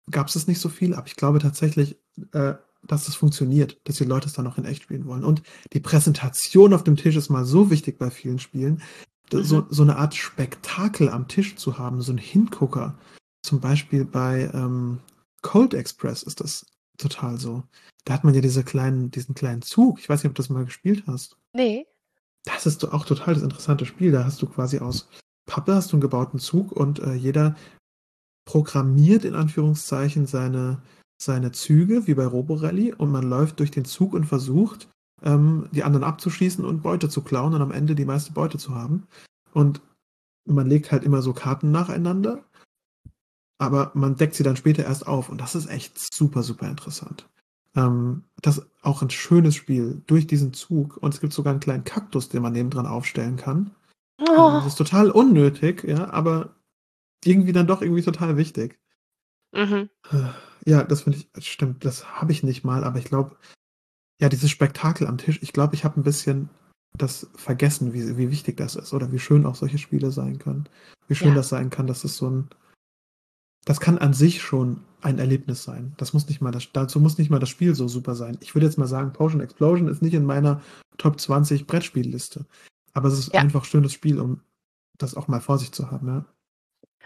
gab 0.10 0.28
es 0.28 0.38
es 0.38 0.48
nicht 0.48 0.62
so 0.62 0.69
viel. 0.69 0.93
Aber 0.93 1.08
ich 1.08 1.17
glaube 1.17 1.39
tatsächlich, 1.39 2.00
äh, 2.32 2.54
dass 2.88 3.08
es 3.08 3.15
funktioniert, 3.15 3.78
dass 3.86 3.98
die 3.98 4.04
Leute 4.06 4.28
es 4.28 4.34
dann 4.34 4.48
auch 4.48 4.58
in 4.58 4.65
echt 4.65 4.84
spielen 4.84 5.06
wollen. 5.06 5.24
Und 5.24 5.41
die 5.74 5.80
Präsentation 5.80 6.74
auf 6.74 6.84
dem 6.84 6.95
Tisch 6.95 7.15
ist 7.15 7.30
mal 7.30 7.45
so 7.45 7.69
wichtig 7.69 7.98
bei 7.98 8.10
vielen 8.12 8.39
Spielen. 8.39 8.82
Da- 9.30 9.43
So, 9.43 9.62
Mhm. 9.62 9.65
so 9.69 9.84
eine 9.84 9.98
Art 9.98 10.15
Spektakel 10.15 11.10
am 11.10 11.28
Tisch 11.28 11.56
zu 11.56 11.78
haben, 11.78 12.02
so 12.02 12.12
ein 12.12 12.17
Hingucker. 12.17 12.98
Zum 13.43 13.60
Beispiel 13.60 14.06
bei 14.06 14.50
ähm, 14.54 15.00
Cold 15.41 15.74
Express 15.74 16.24
ist 16.24 16.39
das 16.41 16.65
total 16.98 17.39
so. 17.39 17.63
Da 18.06 18.13
hat 18.13 18.24
man 18.24 18.34
ja 18.36 18.41
diese 18.41 18.63
kleinen, 18.63 19.12
diesen 19.12 19.36
kleinen 19.36 19.62
Zug. 19.62 20.00
Ich 20.00 20.08
weiß 20.10 20.24
nicht, 20.24 20.30
ob 20.30 20.36
du 20.36 20.41
das 20.41 20.50
mal 20.50 20.65
gespielt 20.65 21.04
hast. 21.08 21.38
Nee. 21.54 21.86
Das 22.45 22.65
ist 22.67 22.84
auch 22.93 23.06
total 23.06 23.34
das 23.34 23.43
interessante 23.43 23.86
Spiel. 23.88 24.12
Da 24.12 24.24
hast 24.26 24.41
du 24.41 24.45
quasi 24.48 24.80
aus 24.80 25.08
Pappe 25.48 25.74
hast 25.76 25.91
du 25.91 25.95
einen 25.98 26.02
gebauten 26.02 26.39
Zug 26.39 26.71
und 26.71 27.00
äh, 27.00 27.13
jeder 27.13 27.56
programmiert 28.45 29.26
in 29.26 29.36
Anführungszeichen 29.36 30.28
seine, 30.28 30.82
seine 31.17 31.51
Züge, 31.51 32.08
wie 32.08 32.13
bei 32.13 32.25
Roborally, 32.25 32.93
und 32.93 33.12
man 33.12 33.28
läuft 33.30 33.60
durch 33.60 33.71
den 33.71 33.86
Zug 33.86 34.13
und 34.13 34.25
versucht, 34.25 34.89
ähm, 35.23 35.69
die 35.71 35.84
anderen 35.84 36.04
abzuschießen 36.04 36.65
und 36.65 36.82
Beute 36.84 37.10
zu 37.10 37.21
klauen 37.23 37.54
und 37.54 37.62
am 37.62 37.71
Ende 37.71 37.95
die 37.95 38.06
meiste 38.06 38.34
Beute 38.34 38.58
zu 38.58 38.75
haben. 38.75 39.08
Und 39.54 39.82
man 40.45 40.67
legt 40.67 40.91
halt 40.91 41.04
immer 41.04 41.21
so 41.21 41.34
Karten 41.34 41.71
nacheinander, 41.71 42.43
aber 43.58 43.91
man 43.93 44.15
deckt 44.15 44.36
sie 44.36 44.43
dann 44.43 44.58
später 44.58 44.84
erst 44.84 45.08
auf. 45.08 45.30
Und 45.30 45.39
das 45.39 45.56
ist 45.56 45.67
echt 45.67 45.97
super, 46.13 46.43
super 46.43 46.67
interessant. 46.69 47.28
Ähm, 47.75 48.23
das 48.41 48.58
ist 48.60 48.67
auch 48.82 49.01
ein 49.01 49.10
schönes 49.10 49.56
Spiel 49.56 50.01
durch 50.08 50.28
diesen 50.28 50.54
Zug. 50.54 50.97
Und 50.97 51.13
es 51.13 51.21
gibt 51.21 51.34
sogar 51.34 51.51
einen 51.51 51.60
kleinen 51.62 51.84
Kaktus, 51.86 52.30
den 52.30 52.41
man 52.41 52.54
nebendran 52.54 52.86
aufstellen 52.86 53.38
kann. 53.38 53.71
Ähm, 54.19 54.28
Oh, 54.38 54.51
Das 54.51 54.65
ist 54.67 54.75
total 54.75 55.10
unnötig, 55.12 55.84
ja, 55.84 56.10
aber 56.12 56.56
irgendwie 57.23 57.54
dann 57.54 57.67
doch 57.67 57.82
irgendwie 57.82 58.01
total 58.04 58.38
wichtig. 58.38 58.80
mhm. 59.54 59.89
Ja, 60.65 60.84
das 60.84 61.02
finde 61.02 61.20
ich, 61.38 61.48
stimmt, 61.48 61.84
das 61.86 62.20
habe 62.20 62.32
ich 62.32 62.44
nicht 62.44 62.63
mal, 62.63 62.84
aber 62.84 63.00
ich 63.00 63.06
glaube, 63.06 63.36
ja, 64.22 64.30
dieses 64.30 64.50
Spektakel 64.50 65.08
am 65.08 65.18
Tisch, 65.18 65.39
ich 65.41 65.54
glaube, 65.54 65.76
ich 65.76 65.84
habe 65.84 66.00
ein 66.00 66.04
bisschen 66.04 66.50
das 66.98 67.28
vergessen, 67.36 67.94
wie, 67.94 68.18
wie 68.18 68.32
wichtig 68.32 68.56
das 68.58 68.76
ist 68.76 68.94
oder 68.94 69.12
wie 69.12 69.20
schön 69.20 69.46
auch 69.46 69.56
solche 69.56 69.78
Spiele 69.78 70.12
sein 70.12 70.39
können. 70.39 70.70
Wie 71.08 71.15
schön 71.15 71.30
Ja. 71.30 71.36
das 71.36 71.50
sein 71.50 71.70
kann, 71.70 71.88
dass 71.88 72.04
es 72.06 72.15
so 72.15 72.30
ein, 72.30 72.50
das 73.65 73.80
kann 73.82 73.98
an 73.98 74.13
sich 74.13 74.41
schon 74.41 74.82
ein 75.02 75.20
Erlebnis 75.20 75.63
sein. 75.63 75.94
Das 75.98 76.13
muss 76.13 76.28
nicht 76.30 76.39
mal 76.41 76.52
das, 76.52 76.72
dazu 76.72 77.00
muss 77.00 77.18
nicht 77.18 77.30
mal 77.30 77.39
das 77.39 77.50
Spiel 77.50 77.76
so 77.76 77.88
super 77.88 78.15
sein. 78.15 78.38
Ich 78.39 78.56
würde 78.56 78.65
jetzt 78.65 78.78
mal 78.78 78.88
sagen, 78.88 79.12
Potion 79.12 79.41
Explosion 79.41 79.88
ist 79.89 80.02
nicht 80.02 80.13
in 80.13 80.26
meiner 80.26 80.62
Top 80.98 81.20
20 81.20 81.68
Brettspielliste. 81.68 82.46
Aber 82.94 83.10
es 83.10 83.20
ist 83.20 83.34
Ja. 83.34 83.41
einfach 83.41 83.63
ein 83.63 83.65
schönes 83.65 83.91
Spiel, 83.91 84.20
um 84.20 84.39
das 84.98 85.15
auch 85.15 85.28
mal 85.28 85.41
vor 85.41 85.58
sich 85.60 85.74
zu 85.74 85.91
haben, 85.91 86.08
ja. 86.08 86.26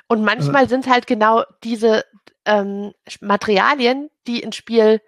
Und 0.07 0.23
manchmal 0.23 0.69
sind 0.69 0.87
halt 0.87 1.07
genau 1.07 1.43
diese 1.63 2.03
ähm, 2.45 2.93
Materialien, 3.21 4.09
die 4.27 4.39
ins 4.41 4.55
Spiel 4.55 5.01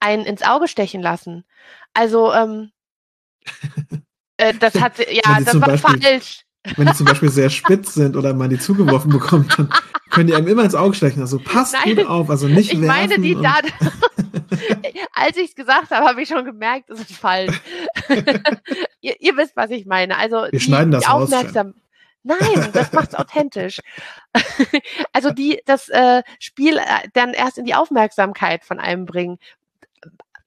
einen 0.00 0.24
ins 0.24 0.42
Auge 0.42 0.68
stechen 0.68 1.02
lassen. 1.02 1.44
Also, 1.94 2.32
ähm, 2.32 2.70
äh, 4.36 4.54
das 4.54 4.74
hat, 4.80 4.98
ja, 5.10 5.38
die 5.38 5.44
das 5.44 5.52
zum 5.52 5.60
war 5.60 5.68
Beispiel- 5.68 6.00
falsch. 6.02 6.44
Wenn 6.76 6.88
die 6.88 6.92
zum 6.92 7.06
Beispiel 7.06 7.30
sehr 7.30 7.48
spitz 7.48 7.94
sind 7.94 8.16
oder 8.18 8.34
man 8.34 8.50
die 8.50 8.58
zugeworfen 8.58 9.10
bekommt, 9.10 9.58
dann 9.58 9.70
können 10.10 10.26
die 10.26 10.34
einem 10.34 10.46
immer 10.46 10.62
ins 10.62 10.74
Auge 10.74 10.94
stechen. 10.94 11.22
Also 11.22 11.38
passt 11.38 11.72
Nein, 11.72 11.96
gut 11.96 12.06
auf, 12.06 12.28
also 12.28 12.48
nicht 12.48 12.70
Ich 12.74 12.80
werfen. 12.82 12.86
meine, 12.86 13.18
die 13.18 13.34
da, 13.34 13.54
als 15.14 15.38
ich 15.38 15.48
es 15.48 15.54
gesagt 15.54 15.90
habe, 15.90 16.04
habe 16.06 16.20
ich 16.20 16.28
schon 16.28 16.44
gemerkt, 16.44 16.90
es 16.90 17.00
ist 17.00 17.12
falsch. 17.16 17.58
ihr, 19.00 19.14
ihr 19.20 19.36
wisst, 19.38 19.56
was 19.56 19.70
ich 19.70 19.86
meine. 19.86 20.18
Also 20.18 20.48
Wir 20.50 20.60
schneiden 20.60 20.90
das 20.90 21.04
die 21.04 21.08
aufmerksam. 21.10 21.72
Nein, 22.22 22.70
das 22.72 22.92
macht's 22.92 23.14
authentisch. 23.14 23.80
also 25.12 25.30
die 25.30 25.62
das 25.66 25.88
äh, 25.88 26.22
Spiel 26.38 26.76
äh, 26.78 27.08
dann 27.14 27.32
erst 27.32 27.58
in 27.58 27.64
die 27.64 27.74
Aufmerksamkeit 27.74 28.64
von 28.64 28.78
einem 28.78 29.06
bringen. 29.06 29.38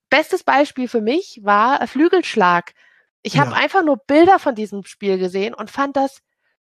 Bestes 0.09 0.43
Beispiel 0.43 0.87
für 0.87 1.01
mich 1.01 1.39
war 1.43 1.81
äh, 1.81 1.87
Flügelschlag. 1.87 2.73
Ich 3.23 3.39
habe 3.39 3.51
Ja. 3.51 3.57
einfach 3.57 3.83
nur 3.83 3.97
Bilder 3.97 4.37
von 4.39 4.53
diesem 4.55 4.83
Spiel 4.85 5.17
gesehen 5.17 5.53
und 5.53 5.71
fand 5.71 5.95
das 5.95 6.21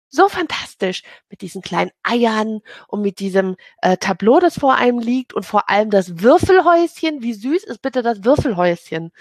so 0.08 0.28
fantastisch 0.28 1.02
mit 1.28 1.40
diesen 1.40 1.62
kleinen 1.62 1.92
Eiern 2.02 2.60
und 2.88 3.00
mit 3.02 3.20
diesem 3.20 3.56
äh, 3.82 3.96
Tableau, 3.96 4.40
das 4.40 4.58
vor 4.58 4.74
einem 4.74 4.98
liegt 4.98 5.32
und 5.34 5.46
vor 5.46 5.70
allem 5.70 5.90
das 5.90 6.20
Würfelhäuschen. 6.20 7.22
Wie 7.22 7.32
süß 7.34 7.64
ist 7.64 7.80
bitte 7.82 8.02
das 8.02 8.24
Würfelhäuschen? 8.24 9.12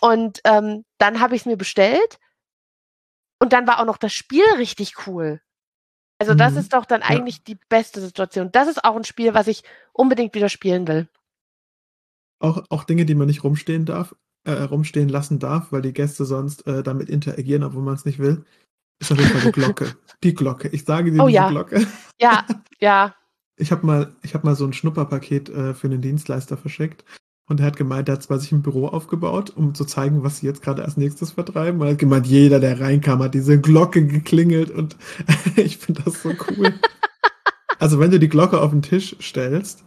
Und 0.00 0.40
ähm, 0.44 0.84
dann 0.98 1.20
habe 1.20 1.34
ich 1.36 1.42
es 1.42 1.46
mir 1.46 1.56
bestellt 1.56 2.18
und 3.40 3.52
dann 3.52 3.66
war 3.66 3.80
auch 3.80 3.84
noch 3.86 3.98
das 3.98 4.12
Spiel 4.12 4.44
richtig 4.56 5.06
cool. 5.06 5.40
Also 6.20 6.34
das 6.34 6.54
Mhm. 6.54 6.58
ist 6.60 6.72
doch 6.72 6.84
dann 6.84 7.00
Ja. 7.02 7.06
eigentlich 7.08 7.44
die 7.44 7.58
beste 7.68 8.00
Situation. 8.00 8.50
Das 8.52 8.68
ist 8.68 8.84
auch 8.84 8.96
ein 8.96 9.04
Spiel, 9.04 9.34
was 9.34 9.46
ich 9.46 9.62
unbedingt 9.92 10.34
wieder 10.34 10.48
spielen 10.48 10.88
will. 10.88 11.08
Auch, 12.40 12.64
auch 12.70 12.84
Dinge, 12.84 13.04
die 13.04 13.14
man 13.14 13.26
nicht 13.26 13.44
rumstehen 13.44 13.84
darf, 13.84 14.14
äh, 14.44 14.52
rumstehen 14.52 15.08
lassen 15.08 15.38
darf, 15.38 15.72
weil 15.72 15.82
die 15.82 15.92
Gäste 15.92 16.24
sonst 16.24 16.66
äh, 16.66 16.82
damit 16.82 17.08
interagieren, 17.08 17.64
obwohl 17.64 17.82
man 17.82 17.94
es 17.94 18.04
nicht 18.04 18.18
will, 18.18 18.44
ist 19.00 19.12
auf 19.12 19.18
jeden 19.18 19.30
Fall 19.30 19.42
die 19.42 19.52
Glocke. 19.52 19.96
Die 20.24 20.34
Glocke. 20.34 20.68
Ich 20.68 20.84
sage 20.84 21.12
dir 21.12 21.22
Oh 21.22 21.26
diese 21.28 21.36
ja. 21.36 21.48
Glocke. 21.48 21.86
Ja, 22.20 22.44
ja. 22.80 23.14
Ich 23.56 23.70
habe 23.70 23.86
mal, 23.86 24.16
ich 24.22 24.34
hab 24.34 24.42
mal 24.42 24.56
so 24.56 24.64
ein 24.64 24.72
Schnupperpaket 24.72 25.48
äh, 25.48 25.74
für 25.74 25.86
einen 25.86 26.00
Dienstleister 26.02 26.56
verschickt 26.56 27.04
und 27.48 27.60
er 27.60 27.66
hat 27.66 27.76
gemeint, 27.76 28.08
er 28.08 28.14
hat 28.16 28.22
zwar 28.22 28.38
sich 28.38 28.52
ein 28.52 28.62
Büro 28.62 28.86
aufgebaut, 28.88 29.50
um 29.56 29.74
zu 29.74 29.84
zeigen, 29.84 30.22
was 30.22 30.38
sie 30.38 30.46
jetzt 30.46 30.62
gerade 30.62 30.84
als 30.84 30.96
nächstes 30.96 31.32
vertreiben. 31.32 31.80
Und 31.80 31.86
er 31.86 31.92
hat 31.92 31.98
gemeint, 31.98 32.26
jeder, 32.26 32.60
der 32.60 32.78
reinkam, 32.80 33.22
hat 33.22 33.34
diese 33.34 33.60
Glocke 33.60 34.06
geklingelt 34.06 34.70
und 34.70 34.96
ich 35.56 35.78
finde 35.78 36.02
das 36.04 36.22
so 36.22 36.30
cool. 36.56 36.74
also 37.78 37.98
wenn 37.98 38.10
du 38.10 38.18
die 38.18 38.28
Glocke 38.28 38.60
auf 38.60 38.70
den 38.70 38.82
Tisch 38.82 39.16
stellst, 39.20 39.84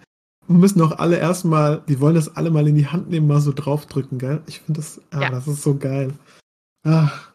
müssen 0.48 0.82
auch 0.82 0.94
alle 1.00 1.18
erstmal, 1.18 1.82
die 1.88 2.00
wollen 2.02 2.16
das 2.16 2.36
alle 2.36 2.50
mal 2.52 2.68
in 2.68 2.76
die 2.76 2.88
Hand 2.88 3.10
nehmen, 3.10 3.28
mal 3.28 3.40
so 3.42 3.54
draufdrücken, 3.54 4.18
gell? 4.18 4.42
Ich 4.48 4.60
finde 4.62 4.80
das, 4.82 5.00
ah, 5.12 5.22
Ja. 5.22 5.30
das 5.30 5.48
ist 5.48 5.62
so 5.62 5.76
geil. 5.78 6.14
Ach, 6.84 7.32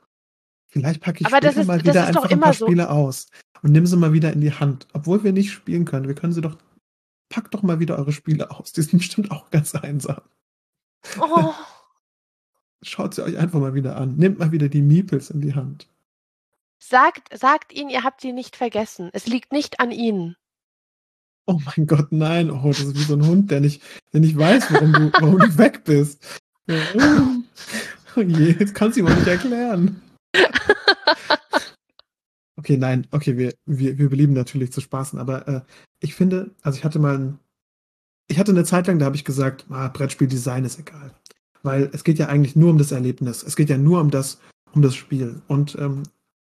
vielleicht 0.68 1.00
packe 1.00 1.20
ich 1.20 1.26
ist- 1.26 1.66
mal 1.66 1.80
wieder 1.82 2.06
einfach 2.06 2.28
ein 2.30 2.40
paar 2.40 2.52
so. 2.52 2.66
Spiele 2.66 2.90
aus 2.90 3.28
und 3.62 3.72
nimm 3.72 3.86
sie 3.86 3.96
mal 3.96 4.12
wieder 4.12 4.32
in 4.32 4.40
die 4.40 4.52
Hand. 4.52 4.86
Obwohl 4.92 5.22
wir 5.24 5.32
nicht 5.32 5.52
spielen 5.52 5.84
können, 5.84 6.08
wir 6.08 6.14
können 6.14 6.32
sie 6.32 6.40
doch, 6.42 6.56
packt 7.36 7.52
doch 7.52 7.62
mal 7.62 7.80
wieder 7.80 7.98
eure 7.98 8.12
Spiele 8.12 8.50
aus. 8.50 8.72
Die 8.72 8.80
sind 8.80 8.98
bestimmt 8.98 9.30
auch 9.30 9.50
ganz 9.50 9.74
einsam. 9.74 10.22
Oh, 11.20 11.52
Schaut 12.80 13.12
sie 13.12 13.22
euch 13.22 13.36
einfach 13.36 13.60
mal 13.60 13.74
wieder 13.74 13.96
an. 13.96 14.16
Nehmt 14.16 14.38
mal 14.38 14.52
wieder 14.52 14.70
die 14.70 14.80
Meeples 14.80 15.28
in 15.28 15.42
die 15.42 15.54
Hand. 15.54 15.86
sagt, 16.78 17.36
sagt 17.38 17.74
ihnen, 17.74 17.90
ihr 17.90 18.04
habt 18.04 18.22
sie 18.22 18.32
nicht 18.32 18.56
vergessen. 18.56 19.10
Es 19.12 19.26
liegt 19.26 19.52
nicht 19.52 19.80
an 19.80 19.90
ihnen. 19.90 20.36
Oh 21.44 21.60
mein 21.76 21.86
Gott, 21.86 22.10
nein. 22.10 22.50
Oh, 22.50 22.68
das 22.68 22.80
ist 22.80 22.94
wie 22.96 23.02
so 23.02 23.16
ein 23.16 23.26
Hund, 23.26 23.50
der 23.50 23.60
nicht, 23.60 23.82
der 24.14 24.20
nicht 24.20 24.38
weiß, 24.38 24.72
warum 24.72 24.92
du, 24.94 25.12
warum 25.12 25.38
du 25.38 25.58
weg 25.58 25.84
bist. 25.84 26.24
Oh 28.18 28.22
je, 28.22 28.52
jetzt 28.58 28.74
kannst 28.74 28.96
du 28.96 29.00
ihm 29.00 29.08
auch 29.08 29.14
nicht 29.14 29.26
erklären. 29.26 30.00
Okay, 32.58 32.76
nein, 32.76 33.06
okay, 33.10 33.36
wir, 33.36 33.54
wir, 33.66 33.98
wir 33.98 34.08
belieben 34.08 34.32
natürlich 34.34 34.72
zu 34.72 34.80
spaßen, 34.80 35.18
aber 35.18 35.46
äh, 35.46 35.60
ich 36.00 36.14
finde, 36.14 36.54
also 36.62 36.78
ich 36.78 36.84
hatte 36.84 36.98
mal 36.98 37.16
ein, 37.18 37.38
ich 38.28 38.38
hatte 38.38 38.52
eine 38.52 38.64
Zeit 38.64 38.86
lang, 38.86 38.98
da 38.98 39.04
habe 39.06 39.16
ich 39.16 39.24
gesagt, 39.24 39.66
ah, 39.70 39.88
Brettspieldesign 39.88 40.64
ist 40.64 40.78
egal. 40.78 41.12
Weil 41.62 41.90
es 41.92 42.02
geht 42.04 42.18
ja 42.18 42.28
eigentlich 42.28 42.56
nur 42.56 42.70
um 42.70 42.78
das 42.78 42.92
Erlebnis. 42.92 43.42
Es 43.42 43.56
geht 43.56 43.70
ja 43.70 43.76
nur 43.78 44.00
um 44.00 44.10
das, 44.10 44.38
um 44.72 44.82
das 44.82 44.94
Spiel. 44.94 45.42
Und 45.48 45.76
ähm, 45.80 46.04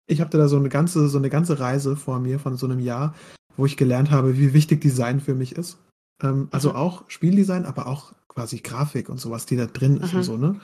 ich 0.07 0.21
hatte 0.21 0.37
da 0.37 0.47
so 0.47 0.57
eine 0.57 0.69
ganze, 0.69 1.07
so 1.07 1.17
eine 1.17 1.29
ganze 1.29 1.59
Reise 1.59 1.95
vor 1.95 2.19
mir 2.19 2.39
von 2.39 2.57
so 2.57 2.65
einem 2.65 2.79
Jahr, 2.79 3.13
wo 3.57 3.65
ich 3.65 3.77
gelernt 3.77 4.09
habe, 4.11 4.37
wie 4.37 4.53
wichtig 4.53 4.81
Design 4.81 5.19
für 5.21 5.35
mich 5.35 5.53
ist. 5.57 5.77
Ähm, 6.23 6.47
also 6.51 6.69
Mhm. 6.71 6.75
auch 6.75 7.03
Spieldesign, 7.09 7.65
aber 7.65 7.87
auch 7.87 8.13
quasi 8.27 8.59
Grafik 8.59 9.09
und 9.09 9.19
sowas, 9.19 9.45
die 9.45 9.57
da 9.57 9.65
drin 9.65 9.97
ist 9.97 10.11
Mhm. 10.13 10.17
und 10.19 10.23
so, 10.23 10.37
ne? 10.37 10.59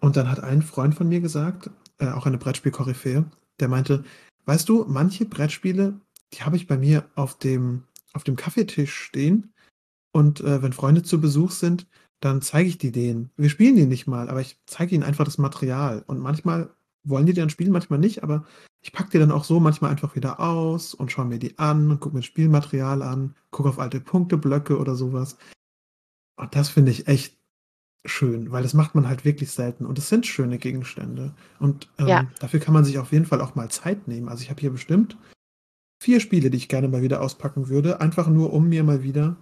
Und 0.00 0.16
dann 0.16 0.30
hat 0.30 0.40
ein 0.42 0.62
Freund 0.62 0.94
von 0.94 1.08
mir 1.08 1.20
gesagt, 1.20 1.70
äh, 1.98 2.08
auch 2.08 2.26
eine 2.26 2.38
Brettspiel-Koryphäe, 2.38 3.24
der 3.60 3.68
meinte, 3.68 4.04
weißt 4.46 4.68
du, 4.68 4.84
manche 4.88 5.24
Brettspiele, 5.24 6.00
die 6.32 6.42
habe 6.42 6.56
ich 6.56 6.66
bei 6.66 6.76
mir 6.76 7.08
auf 7.14 7.38
dem, 7.38 7.84
auf 8.12 8.24
dem 8.24 8.36
Kaffeetisch 8.36 8.94
stehen 8.94 9.52
und 10.12 10.40
äh, 10.40 10.62
wenn 10.62 10.72
Freunde 10.72 11.02
zu 11.02 11.20
Besuch 11.20 11.50
sind, 11.50 11.86
dann 12.20 12.40
zeige 12.40 12.68
ich 12.68 12.78
die 12.78 12.92
denen. 12.92 13.30
Wir 13.36 13.50
spielen 13.50 13.76
die 13.76 13.86
nicht 13.86 14.06
mal, 14.06 14.30
aber 14.30 14.40
ich 14.40 14.58
zeige 14.66 14.94
ihnen 14.94 15.04
einfach 15.04 15.24
das 15.24 15.38
Material. 15.38 16.04
Und 16.06 16.20
manchmal 16.20 16.70
wollen 17.02 17.26
die 17.26 17.34
dann 17.34 17.50
spielen, 17.50 17.72
manchmal 17.72 17.98
nicht, 17.98 18.22
aber 18.22 18.46
ich 18.80 18.92
packe 18.92 19.10
die 19.10 19.18
dann 19.18 19.32
auch 19.32 19.44
so 19.44 19.60
manchmal 19.60 19.90
einfach 19.90 20.14
wieder 20.14 20.40
aus 20.40 20.94
und 20.94 21.12
schaue 21.12 21.26
mir 21.26 21.38
die 21.38 21.58
an 21.58 21.90
und 21.90 22.00
gucke 22.00 22.14
mir 22.14 22.20
das 22.20 22.26
Spielmaterial 22.26 23.02
an, 23.02 23.34
gucke 23.50 23.68
auf 23.68 23.78
alte 23.78 24.00
Punkteblöcke 24.00 24.78
oder 24.78 24.94
sowas. 24.94 25.36
Und 26.36 26.54
das 26.54 26.68
finde 26.68 26.92
ich 26.92 27.08
echt 27.08 27.38
schön, 28.06 28.52
weil 28.52 28.62
das 28.62 28.74
macht 28.74 28.94
man 28.94 29.08
halt 29.08 29.24
wirklich 29.24 29.50
selten. 29.50 29.86
Und 29.86 29.98
es 29.98 30.08
sind 30.08 30.26
schöne 30.26 30.58
Gegenstände. 30.58 31.32
Und 31.58 31.88
ähm, 31.98 32.08
Ja. 32.08 32.26
dafür 32.38 32.60
kann 32.60 32.74
man 32.74 32.84
sich 32.84 32.98
auf 32.98 33.12
jeden 33.12 33.26
Fall 33.26 33.40
auch 33.40 33.54
mal 33.54 33.70
Zeit 33.70 34.08
nehmen. 34.08 34.28
Also 34.28 34.42
ich 34.42 34.50
habe 34.50 34.60
hier 34.60 34.70
bestimmt 34.70 35.16
vier 36.02 36.20
Spiele, 36.20 36.50
die 36.50 36.58
ich 36.58 36.68
gerne 36.68 36.88
mal 36.88 37.02
wieder 37.02 37.22
auspacken 37.22 37.68
würde, 37.68 38.00
einfach 38.00 38.28
nur 38.28 38.52
um 38.52 38.68
mir 38.68 38.84
mal 38.84 39.02
wieder 39.02 39.36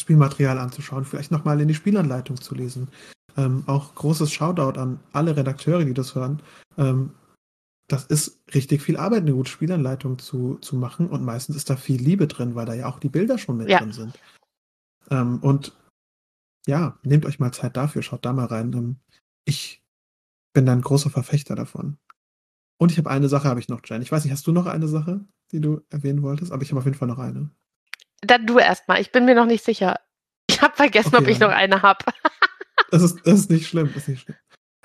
Spielmaterial 0.00 0.58
anzuschauen, 0.58 1.04
vielleicht 1.06 1.30
nochmal 1.30 1.60
in 1.60 1.68
die 1.68 1.74
Spielanleitung 1.74 2.38
zu 2.38 2.54
lesen. 2.54 2.88
Ähm, 3.36 3.64
auch 3.66 3.94
großes 3.94 4.30
Shoutout 4.32 4.78
an 4.78 5.00
alle 5.12 5.36
Redakteure, 5.36 5.84
die 5.84 5.94
das 5.94 6.14
hören. 6.14 6.42
Ähm, 6.76 7.12
das 7.88 8.04
ist 8.04 8.40
richtig 8.54 8.82
viel 8.82 8.96
Arbeit, 8.96 9.22
eine 9.22 9.32
gute 9.32 9.50
Spielanleitung 9.50 10.18
zu, 10.18 10.56
zu 10.60 10.76
machen 10.76 11.08
und 11.08 11.24
meistens 11.24 11.56
ist 11.56 11.70
da 11.70 11.76
viel 11.76 12.00
Liebe 12.00 12.26
drin, 12.26 12.54
weil 12.54 12.66
da 12.66 12.74
ja 12.74 12.86
auch 12.86 12.98
die 12.98 13.08
Bilder 13.08 13.38
schon 13.38 13.56
mit 13.56 13.68
Ja. 13.68 13.78
drin 13.78 13.92
sind. 13.92 14.18
Ähm, 15.10 15.38
und 15.40 15.72
ja, 16.66 16.98
nehmt 17.02 17.26
euch 17.26 17.38
mal 17.38 17.52
Zeit 17.52 17.76
dafür, 17.76 18.02
schaut 18.02 18.24
da 18.24 18.32
mal 18.32 18.46
rein. 18.46 18.72
Ähm, 18.72 18.96
ich 19.44 19.82
bin 20.54 20.66
da 20.66 20.72
ein 20.72 20.80
großer 20.82 21.10
Verfechter 21.10 21.54
davon. 21.56 21.98
Und 22.78 22.92
ich 22.92 22.98
habe 22.98 23.10
eine 23.10 23.28
Sache, 23.28 23.48
habe 23.48 23.60
ich 23.60 23.68
noch, 23.68 23.80
Jen. 23.84 24.02
Ich 24.02 24.10
weiß 24.12 24.24
nicht, 24.24 24.32
hast 24.32 24.46
du 24.46 24.52
noch 24.52 24.66
eine 24.66 24.88
Sache, 24.88 25.24
die 25.52 25.60
du 25.60 25.80
erwähnen 25.90 26.22
wolltest? 26.22 26.52
Aber 26.52 26.62
ich 26.62 26.70
habe 26.70 26.80
auf 26.80 26.84
jeden 26.86 26.96
Fall 26.96 27.08
noch 27.08 27.18
eine. 27.18 27.50
Dann 28.22 28.46
du 28.46 28.58
erstmal. 28.58 29.00
Ich 29.00 29.12
bin 29.12 29.24
mir 29.26 29.34
noch 29.34 29.46
nicht 29.46 29.64
sicher. 29.64 30.00
Ich 30.48 30.60
habe 30.62 30.74
vergessen, 30.74 31.14
ob 31.14 31.22
Okay, 31.22 31.30
ich 31.32 31.38
noch 31.40 31.48
dann. 31.48 31.56
eine 31.58 31.82
habe. 31.82 32.04
Das 32.90 33.02
ist, 33.02 33.26
das 33.26 33.40
ist 33.40 33.50
nicht 33.50 33.66
schlimm, 33.66 33.88
das 33.88 34.02
ist 34.02 34.08
nicht 34.08 34.20
schlimm. 34.22 34.36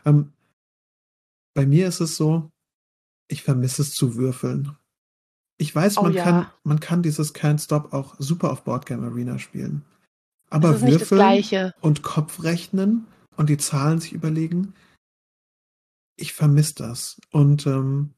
Ähm, 0.06 0.34
bei 1.54 1.66
mir 1.68 1.88
ist 1.88 2.00
es 2.00 2.16
so, 2.16 2.50
ich 3.28 3.44
vermisse 3.44 3.82
es 3.84 3.94
zu 3.94 4.16
würfeln. 4.16 4.76
Ich 5.58 5.76
weiß, 5.76 5.98
Oh 5.98 6.04
man, 6.04 6.14
ja. 6.14 6.24
kann, 6.24 6.48
man 6.64 6.80
kann 6.80 7.04
dieses 7.04 7.36
Can't 7.36 7.64
Stop 7.64 7.94
auch 7.94 8.16
super 8.18 8.52
auf 8.52 8.64
Boardgame 8.64 9.06
Arena 9.08 9.38
spielen. 9.38 9.84
Aber 10.50 10.74
Das 10.74 10.82
würfeln 10.82 11.20
Gleiche. 11.20 11.74
und 11.82 12.02
Kopfrechnen 12.02 13.06
und 13.36 13.50
die 13.50 13.58
Zahlen 13.58 14.00
sich 14.00 14.14
überlegen, 14.14 14.74
ich 16.16 16.34
vermisse 16.34 16.76
das. 16.76 17.22
Und 17.32 17.66
ähm, 17.68 18.14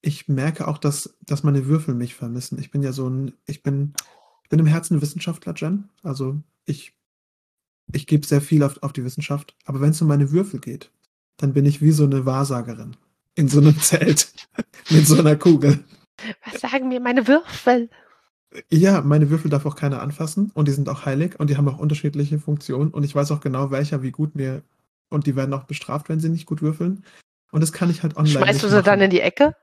ich 0.00 0.28
merke 0.28 0.68
auch, 0.68 0.78
dass, 0.78 1.16
dass 1.26 1.42
meine 1.42 1.66
Würfel 1.66 1.94
mich 1.94 2.14
vermissen. 2.14 2.58
Ich 2.58 2.70
bin 2.70 2.82
ja 2.82 2.92
so 2.92 3.08
ein, 3.08 3.32
ich 3.46 3.62
bin, 3.62 3.94
ich 4.44 4.48
bin 4.48 4.60
im 4.60 4.66
Herzen 4.66 5.02
Wissenschaftler, 5.02 5.54
Jen. 5.56 5.88
Also 6.02 6.40
ich, 6.64 6.94
ich 7.92 8.06
gebe 8.06 8.26
sehr 8.26 8.40
viel 8.40 8.62
auf, 8.62 8.82
auf 8.82 8.92
die 8.92 9.04
Wissenschaft. 9.04 9.56
Aber 9.64 9.80
wenn 9.80 9.90
es 9.90 10.00
um 10.02 10.08
meine 10.08 10.30
Würfel 10.30 10.60
geht, 10.60 10.90
dann 11.36 11.52
bin 11.52 11.66
ich 11.66 11.80
wie 11.80 11.92
so 11.92 12.04
eine 12.04 12.26
Wahrsagerin. 12.26 12.96
In 13.34 13.48
so 13.48 13.60
einem 13.60 13.78
Zelt. 13.80 14.32
mit 14.90 15.06
so 15.06 15.18
einer 15.18 15.36
Kugel. 15.36 15.84
Was 16.44 16.60
sagen 16.60 16.88
mir 16.88 17.00
meine 17.00 17.26
Würfel? 17.26 17.90
Ja, 18.70 19.02
meine 19.02 19.28
Würfel 19.30 19.50
darf 19.50 19.66
auch 19.66 19.76
keiner 19.76 20.00
anfassen 20.00 20.50
und 20.54 20.68
die 20.68 20.72
sind 20.72 20.88
auch 20.88 21.04
heilig 21.04 21.38
und 21.38 21.50
die 21.50 21.56
haben 21.56 21.68
auch 21.68 21.78
unterschiedliche 21.78 22.38
Funktionen 22.38 22.90
und 22.90 23.02
ich 23.04 23.14
weiß 23.14 23.30
auch 23.32 23.40
genau, 23.40 23.70
welcher 23.70 24.02
wie 24.02 24.10
gut 24.10 24.34
mir 24.34 24.62
und 25.10 25.26
die 25.26 25.36
werden 25.36 25.52
auch 25.52 25.64
bestraft, 25.64 26.08
wenn 26.08 26.20
sie 26.20 26.28
nicht 26.30 26.46
gut 26.46 26.62
würfeln. 26.62 27.04
Und 27.50 27.60
das 27.62 27.72
kann 27.72 27.90
ich 27.90 28.02
halt 28.02 28.16
online 28.16 28.38
Schmeißt 28.38 28.62
du 28.62 28.68
sie 28.68 28.82
dann 28.82 28.98
machen. 28.98 29.04
in 29.04 29.10
die 29.10 29.20
Ecke? 29.20 29.54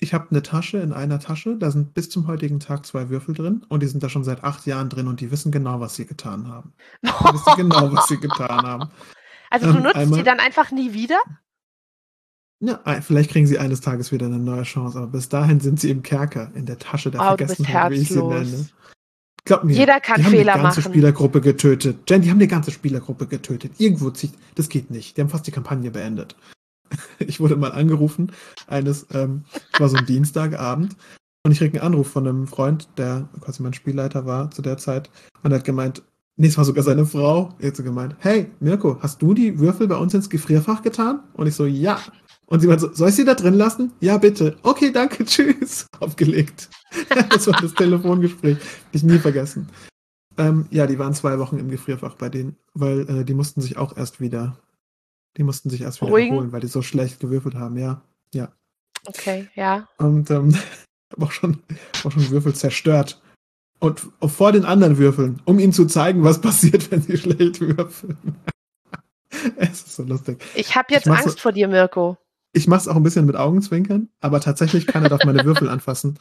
Ich 0.00 0.14
habe 0.14 0.28
eine 0.30 0.42
Tasche 0.42 0.78
in 0.78 0.92
einer 0.92 1.18
Tasche, 1.18 1.56
da 1.56 1.72
sind 1.72 1.92
bis 1.94 2.08
zum 2.08 2.28
heutigen 2.28 2.60
Tag 2.60 2.86
zwei 2.86 3.08
Würfel 3.08 3.34
drin 3.34 3.64
und 3.68 3.82
die 3.82 3.88
sind 3.88 4.00
da 4.02 4.08
schon 4.08 4.22
seit 4.22 4.44
acht 4.44 4.64
Jahren 4.66 4.88
drin 4.88 5.08
und 5.08 5.20
die 5.20 5.32
wissen 5.32 5.50
genau, 5.50 5.80
was 5.80 5.96
sie 5.96 6.06
getan 6.06 6.46
haben. 6.48 6.72
Die 7.02 7.08
wissen 7.08 7.52
genau, 7.56 7.92
was 7.92 8.06
sie 8.06 8.18
getan 8.18 8.62
haben. 8.66 8.90
Also 9.50 9.72
du 9.72 9.78
Ähm, 9.78 9.82
nutzt 9.84 9.96
einmal- 9.96 10.18
die 10.18 10.24
dann 10.24 10.40
einfach 10.40 10.70
nie 10.72 10.92
wieder? 10.92 11.18
Ja, 12.60 12.80
ein- 12.84 13.02
vielleicht 13.02 13.30
kriegen 13.30 13.46
sie 13.46 13.58
eines 13.58 13.80
Tages 13.80 14.10
wieder 14.10 14.26
eine 14.26 14.38
neue 14.38 14.64
Chance, 14.64 14.98
aber 14.98 15.06
bis 15.06 15.28
dahin 15.28 15.60
sind 15.60 15.78
sie 15.80 15.90
im 15.90 16.02
Kerker, 16.02 16.50
in 16.54 16.66
der 16.66 16.78
Tasche 16.78 17.10
der 17.10 17.20
Oh, 17.20 17.24
Vergessenheit, 17.24 17.92
wie 17.92 17.96
ich 17.96 18.08
sie 18.08 18.14
herzlos. 18.14 18.50
nenne. 18.50 18.66
Glaub 19.44 19.64
mir, 19.64 19.74
Jeder 19.76 20.00
kann 20.00 20.16
die 20.20 20.24
haben 20.24 20.30
Fehler 20.32 20.52
die 20.54 20.60
ganze 20.62 20.80
machen. 20.80 20.92
Spielergruppe 20.92 21.40
getötet. 21.40 22.10
Jen, 22.10 22.20
die 22.22 22.30
haben 22.30 22.38
die 22.40 22.48
ganze 22.48 22.70
Spielergruppe 22.70 23.26
getötet. 23.26 23.72
Irgendwo 23.78 24.10
zieht, 24.10 24.32
das 24.56 24.68
geht 24.68 24.90
nicht. 24.90 25.16
Die 25.16 25.20
haben 25.20 25.28
fast 25.30 25.46
die 25.46 25.52
Kampagne 25.52 25.90
beendet. 25.90 26.36
Ich 27.18 27.38
wurde 27.40 27.56
mal 27.56 27.72
angerufen, 27.72 28.32
eines, 28.66 29.06
ähm, 29.12 29.44
es 29.72 29.80
war 29.80 29.88
so 29.88 29.96
ein 29.98 30.06
Dienstagabend, 30.06 30.96
und 31.44 31.52
ich 31.52 31.58
krieg 31.58 31.74
einen 31.74 31.82
Anruf 31.82 32.08
von 32.10 32.26
einem 32.26 32.46
Freund, 32.46 32.88
der 32.96 33.28
quasi 33.40 33.62
mein 33.62 33.74
Spielleiter 33.74 34.24
war 34.26 34.50
zu 34.50 34.62
der 34.62 34.78
Zeit, 34.78 35.10
und 35.42 35.52
er 35.52 35.58
hat 35.58 35.64
gemeint, 35.64 36.02
nee, 36.36 36.46
es 36.48 36.56
war 36.56 36.64
sogar 36.64 36.82
seine 36.84 37.04
Frau, 37.06 37.54
er 37.58 37.68
hat 37.68 37.76
so 37.76 37.82
gemeint, 37.82 38.16
hey, 38.20 38.50
Mirko, 38.60 38.98
hast 39.00 39.20
du 39.22 39.34
die 39.34 39.58
Würfel 39.58 39.86
bei 39.86 39.96
uns 39.96 40.14
ins 40.14 40.30
Gefrierfach 40.30 40.82
getan? 40.82 41.20
Und 41.34 41.46
ich 41.46 41.54
so, 41.54 41.66
ja. 41.66 42.00
Und 42.48 42.60
sie 42.60 42.66
meinte 42.66 42.86
so, 42.86 42.94
soll 42.94 43.10
ich 43.10 43.14
sie 43.14 43.24
da 43.26 43.34
drin 43.34 43.54
lassen? 43.54 43.92
Ja, 44.00 44.16
bitte. 44.16 44.56
Okay, 44.62 44.90
danke, 44.90 45.24
tschüss. 45.26 45.86
Aufgelegt. 46.00 46.70
das 47.30 47.46
war 47.46 47.60
das 47.60 47.74
Telefongespräch. 47.74 48.56
Ich 48.92 49.02
nie 49.02 49.18
vergessen. 49.18 49.68
Ähm, 50.38 50.66
ja, 50.70 50.86
die 50.86 50.98
waren 50.98 51.12
zwei 51.14 51.38
Wochen 51.38 51.58
im 51.58 51.68
Gefrierfach 51.68 52.14
bei 52.14 52.30
denen, 52.30 52.56
weil 52.72 53.00
äh, 53.10 53.24
die 53.24 53.34
mussten 53.34 53.60
sich 53.60 53.76
auch 53.76 53.96
erst 53.96 54.20
wieder, 54.20 54.56
die 55.36 55.42
mussten 55.42 55.68
sich 55.68 55.82
erst 55.82 56.00
wieder 56.00 56.10
Beruhigen? 56.10 56.32
erholen, 56.32 56.52
weil 56.52 56.60
die 56.60 56.68
so 56.68 56.80
schlecht 56.80 57.20
gewürfelt 57.20 57.54
haben, 57.54 57.76
ja. 57.76 58.02
Ja. 58.32 58.52
Okay, 59.04 59.48
ja. 59.54 59.86
Und 59.98 60.30
ähm, 60.30 60.54
habe 61.12 61.26
auch 61.26 61.32
schon, 61.32 61.58
auch 62.04 62.12
schon 62.12 62.30
Würfel 62.30 62.54
zerstört. 62.54 63.20
Und 63.80 64.00
vor 64.26 64.52
den 64.52 64.64
anderen 64.64 64.98
Würfeln, 64.98 65.40
um 65.44 65.58
ihnen 65.58 65.72
zu 65.72 65.86
zeigen, 65.86 66.24
was 66.24 66.40
passiert, 66.40 66.90
wenn 66.90 67.02
sie 67.02 67.16
schlecht 67.18 67.60
würfeln. 67.60 68.16
es 69.56 69.82
ist 69.82 69.96
so 69.96 70.02
lustig. 70.02 70.42
Ich 70.54 70.74
habe 70.74 70.94
jetzt 70.94 71.06
ich 71.06 71.12
Angst 71.12 71.36
so, 71.38 71.42
vor 71.42 71.52
dir, 71.52 71.68
Mirko. 71.68 72.16
Ich 72.52 72.66
mache 72.66 72.80
es 72.80 72.88
auch 72.88 72.96
ein 72.96 73.02
bisschen 73.02 73.26
mit 73.26 73.36
Augenzwinkern, 73.36 74.08
aber 74.20 74.40
tatsächlich 74.40 74.86
keiner 74.86 75.08
darf 75.08 75.24
meine 75.24 75.44
Würfel 75.44 75.68
anfassen. 75.68 76.18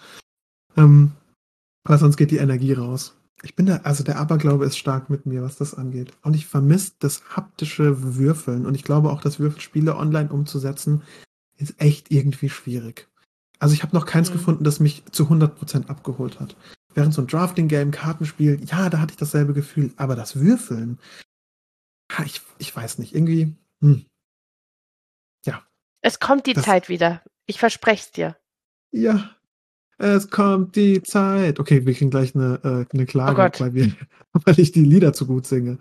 Ähm, 0.76 1.13
weil 1.84 1.98
sonst 1.98 2.18
geht 2.18 2.32
die 2.32 2.38
Energie 2.38 2.74
raus. 2.74 3.16
Ich 3.44 3.56
bin 3.56 3.68
da, 3.68 3.78
also 3.78 4.04
der 4.04 4.18
Aberglaube 4.18 4.66
ist 4.66 4.78
stark 4.78 5.10
mit 5.10 5.26
mir, 5.26 5.44
was 5.44 5.58
das 5.58 5.74
angeht. 5.74 6.12
Und 6.24 6.36
ich 6.36 6.48
vermisse 6.48 6.94
das 7.00 7.24
haptische 7.30 8.16
Würfeln. 8.16 8.66
Und 8.66 8.76
ich 8.76 8.84
glaube 8.84 9.12
auch, 9.12 9.22
dass 9.22 9.40
Würfelspiele 9.40 9.96
online 9.96 10.30
umzusetzen, 10.30 11.04
ist 11.58 11.80
echt 11.80 12.12
irgendwie 12.12 12.50
schwierig. 12.50 13.08
Also 13.60 13.74
ich 13.74 13.84
habe 13.84 13.96
noch 13.96 14.06
keins 14.06 14.30
mhm. 14.30 14.34
gefunden, 14.34 14.63
das 14.63 14.80
mich 14.80 15.04
zu 15.12 15.26
100% 15.26 15.88
abgeholt 15.88 16.40
hat. 16.40 16.56
Während 16.94 17.13
so 17.13 17.22
ein 17.22 17.28
Drafting-Game, 17.28 17.92
Kartenspiel, 17.92 18.60
ja, 18.66 18.90
da 18.90 19.00
hatte 19.00 19.12
ich 19.12 19.18
dasselbe 19.18 19.54
Gefühl. 19.54 19.94
Aber 19.98 20.16
das 20.16 20.40
Würfeln, 20.40 21.00
ich, 22.26 22.42
ich 22.58 22.76
weiß 22.76 22.98
nicht, 22.98 23.13
irgendwie, 23.13 23.56
hm. 23.82 24.06
Es 26.08 26.22
kommt 26.22 26.46
die 26.46 26.54
das, 26.54 26.63
Zeit 26.63 26.88
wieder. 26.88 27.22
Ich 27.48 27.60
verspreche 27.60 28.02
es 28.06 28.12
dir. 28.13 28.38
Ja, 28.91 29.32
es 29.98 30.30
kommt 30.30 30.78
die 30.78 31.04
Zeit. 31.04 31.60
Okay, 31.60 31.86
wir 31.86 31.93
kriegen 31.93 32.12
gleich 32.12 32.34
eine, 32.34 32.62
äh, 32.63 32.96
eine 32.96 33.06
Klage, 33.06 33.41
oh 33.41 33.60
weil, 33.60 33.74
wir, 33.74 33.91
weil 34.46 34.58
ich 34.58 34.72
die 34.72 34.86
Lieder 34.86 35.12
zu 35.12 35.28
gut 35.28 35.46
singe. 35.46 35.80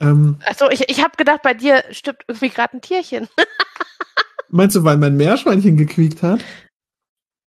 Ähm, 0.00 0.38
Achso, 0.46 0.70
ich, 0.70 0.88
ich 0.88 1.04
habe 1.04 1.18
gedacht, 1.18 1.42
bei 1.42 1.52
dir 1.52 1.84
stirbt 1.90 2.24
irgendwie 2.26 2.48
gerade 2.48 2.78
ein 2.78 2.80
Tierchen. 2.80 3.28
meinst 4.48 4.76
du, 4.76 4.84
weil 4.84 4.96
mein 4.96 5.18
Meerschweinchen 5.18 5.76
gequiekt 5.76 6.22
hat? 6.22 6.42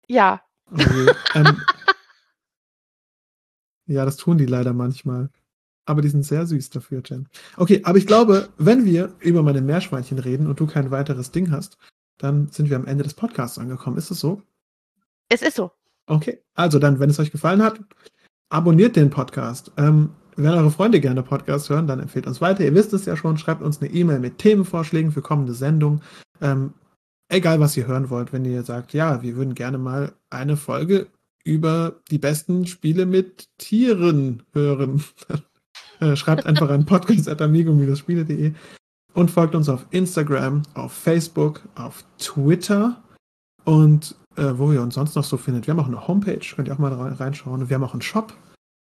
Ja. 0.09 0.42
Okay, 0.72 1.11
ähm, 1.35 1.61
ja, 3.85 4.07
das 4.07 4.16
tun 4.16 4.38
die 4.38 4.46
leider 4.46 4.72
manchmal. 4.72 5.28
Aber 5.84 6.02
die 6.02 6.08
sind 6.08 6.24
sehr 6.24 6.46
süß 6.46 6.70
dafür, 6.70 7.02
Jen. 7.04 7.28
Okay, 7.56 7.80
aber 7.84 7.98
ich 7.98 8.06
glaube, 8.06 8.48
wenn 8.56 8.84
wir 8.84 9.14
über 9.20 9.42
meine 9.42 9.60
Meerschweinchen 9.60 10.18
reden 10.18 10.46
und 10.46 10.60
du 10.60 10.66
kein 10.66 10.90
weiteres 10.90 11.32
Ding 11.32 11.50
hast, 11.50 11.76
dann 12.18 12.48
sind 12.48 12.70
wir 12.70 12.76
am 12.76 12.86
Ende 12.86 13.04
des 13.04 13.14
Podcasts 13.14 13.58
angekommen. 13.58 13.96
Ist 13.96 14.10
es 14.10 14.20
so? 14.20 14.42
Es 15.28 15.42
ist 15.42 15.56
so. 15.56 15.72
Okay, 16.06 16.40
also 16.54 16.78
dann, 16.78 17.00
wenn 17.00 17.10
es 17.10 17.18
euch 17.18 17.32
gefallen 17.32 17.62
hat, 17.62 17.80
abonniert 18.48 18.96
den 18.96 19.10
Podcast. 19.10 19.72
Ähm, 19.76 20.10
wenn 20.36 20.52
eure 20.52 20.70
Freunde 20.70 21.00
gerne 21.00 21.22
Podcast 21.22 21.68
hören, 21.68 21.86
dann 21.86 22.00
empfehlt 22.00 22.26
uns 22.26 22.40
weiter. 22.40 22.64
Ihr 22.64 22.74
wisst 22.74 22.92
es 22.92 23.04
ja 23.04 23.16
schon, 23.16 23.38
schreibt 23.38 23.62
uns 23.62 23.80
eine 23.80 23.90
E-Mail 23.90 24.18
mit 24.18 24.38
Themenvorschlägen 24.38 25.12
für 25.12 25.22
kommende 25.22 25.54
Sendungen. 25.54 26.02
Ähm, 26.40 26.74
egal, 27.28 27.60
was 27.60 27.76
ihr 27.76 27.86
hören 27.86 28.10
wollt, 28.10 28.32
wenn 28.32 28.44
ihr 28.44 28.62
sagt, 28.62 28.92
ja, 28.92 29.22
wir 29.22 29.36
würden 29.36 29.54
gerne 29.54 29.78
mal 29.78 30.12
eine 30.30 30.56
Folge 30.56 31.08
über 31.44 32.00
die 32.10 32.18
besten 32.18 32.66
Spiele 32.66 33.06
mit 33.06 33.48
Tieren 33.58 34.42
hören. 34.52 35.02
Äh, 36.02 36.16
schreibt 36.16 36.46
einfach 36.46 36.68
an 36.68 36.84
podcast.amigo-spiele.de 36.86 38.52
und 39.14 39.30
folgt 39.30 39.54
uns 39.54 39.68
auf 39.68 39.86
Instagram, 39.90 40.62
auf 40.74 40.92
Facebook, 40.92 41.60
auf 41.76 42.04
Twitter 42.18 43.00
und 43.64 44.16
äh, 44.36 44.52
wo 44.56 44.72
ihr 44.72 44.82
uns 44.82 44.94
sonst 44.94 45.14
noch 45.14 45.22
so 45.22 45.36
findet. 45.36 45.68
Wir 45.68 45.72
haben 45.72 45.80
auch 45.80 45.86
eine 45.86 46.08
Homepage, 46.08 46.40
könnt 46.56 46.66
ihr 46.66 46.74
auch 46.74 46.78
mal 46.78 46.92
reinschauen. 46.92 47.68
Wir 47.68 47.76
haben 47.76 47.84
auch 47.84 47.92
einen 47.92 48.02
Shop 48.02 48.34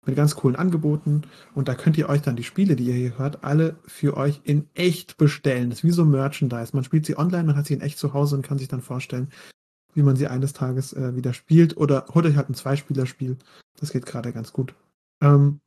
mit 0.04 0.16
ganz 0.16 0.34
coolen 0.34 0.56
Angeboten. 0.56 1.22
Und 1.54 1.68
da 1.68 1.76
könnt 1.76 1.96
ihr 1.96 2.08
euch 2.08 2.22
dann 2.22 2.34
die 2.34 2.42
Spiele, 2.42 2.74
die 2.74 2.86
ihr 2.86 2.94
hier 2.94 3.18
hört, 3.18 3.44
alle 3.44 3.76
für 3.86 4.16
euch 4.16 4.40
in 4.42 4.68
echt 4.74 5.16
bestellen. 5.16 5.70
Das 5.70 5.80
ist 5.80 5.84
wie 5.84 5.92
so 5.92 6.04
Merchandise. 6.04 6.74
Man 6.74 6.82
spielt 6.82 7.06
sie 7.06 7.16
online, 7.16 7.44
man 7.44 7.54
hat 7.56 7.66
sie 7.66 7.74
in 7.74 7.82
echt 7.82 7.98
zu 7.98 8.14
Hause 8.14 8.34
und 8.34 8.42
kann 8.42 8.58
sich 8.58 8.66
dann 8.66 8.80
vorstellen, 8.80 9.28
wie 9.94 10.02
man 10.02 10.16
sie 10.16 10.26
eines 10.26 10.54
Tages 10.54 10.92
äh, 10.92 11.14
wieder 11.14 11.34
spielt. 11.34 11.76
Oder 11.76 12.06
holt 12.12 12.26
euch 12.26 12.34
halt 12.34 12.50
ein 12.50 12.54
Zweispielerspiel. 12.54 13.36
Das 13.78 13.92
geht 13.92 14.06
gerade 14.06 14.32
ganz 14.32 14.52
gut. 14.52 14.74
Ähm, 15.20 15.60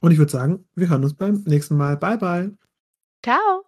und 0.00 0.12
ich 0.12 0.18
würde 0.18 0.32
sagen, 0.32 0.68
wir 0.74 0.88
hören 0.88 1.04
uns 1.04 1.14
beim 1.14 1.42
nächsten 1.46 1.76
Mal. 1.76 1.96
Bye, 1.96 2.18
bye. 2.18 2.56
Ciao. 3.22 3.67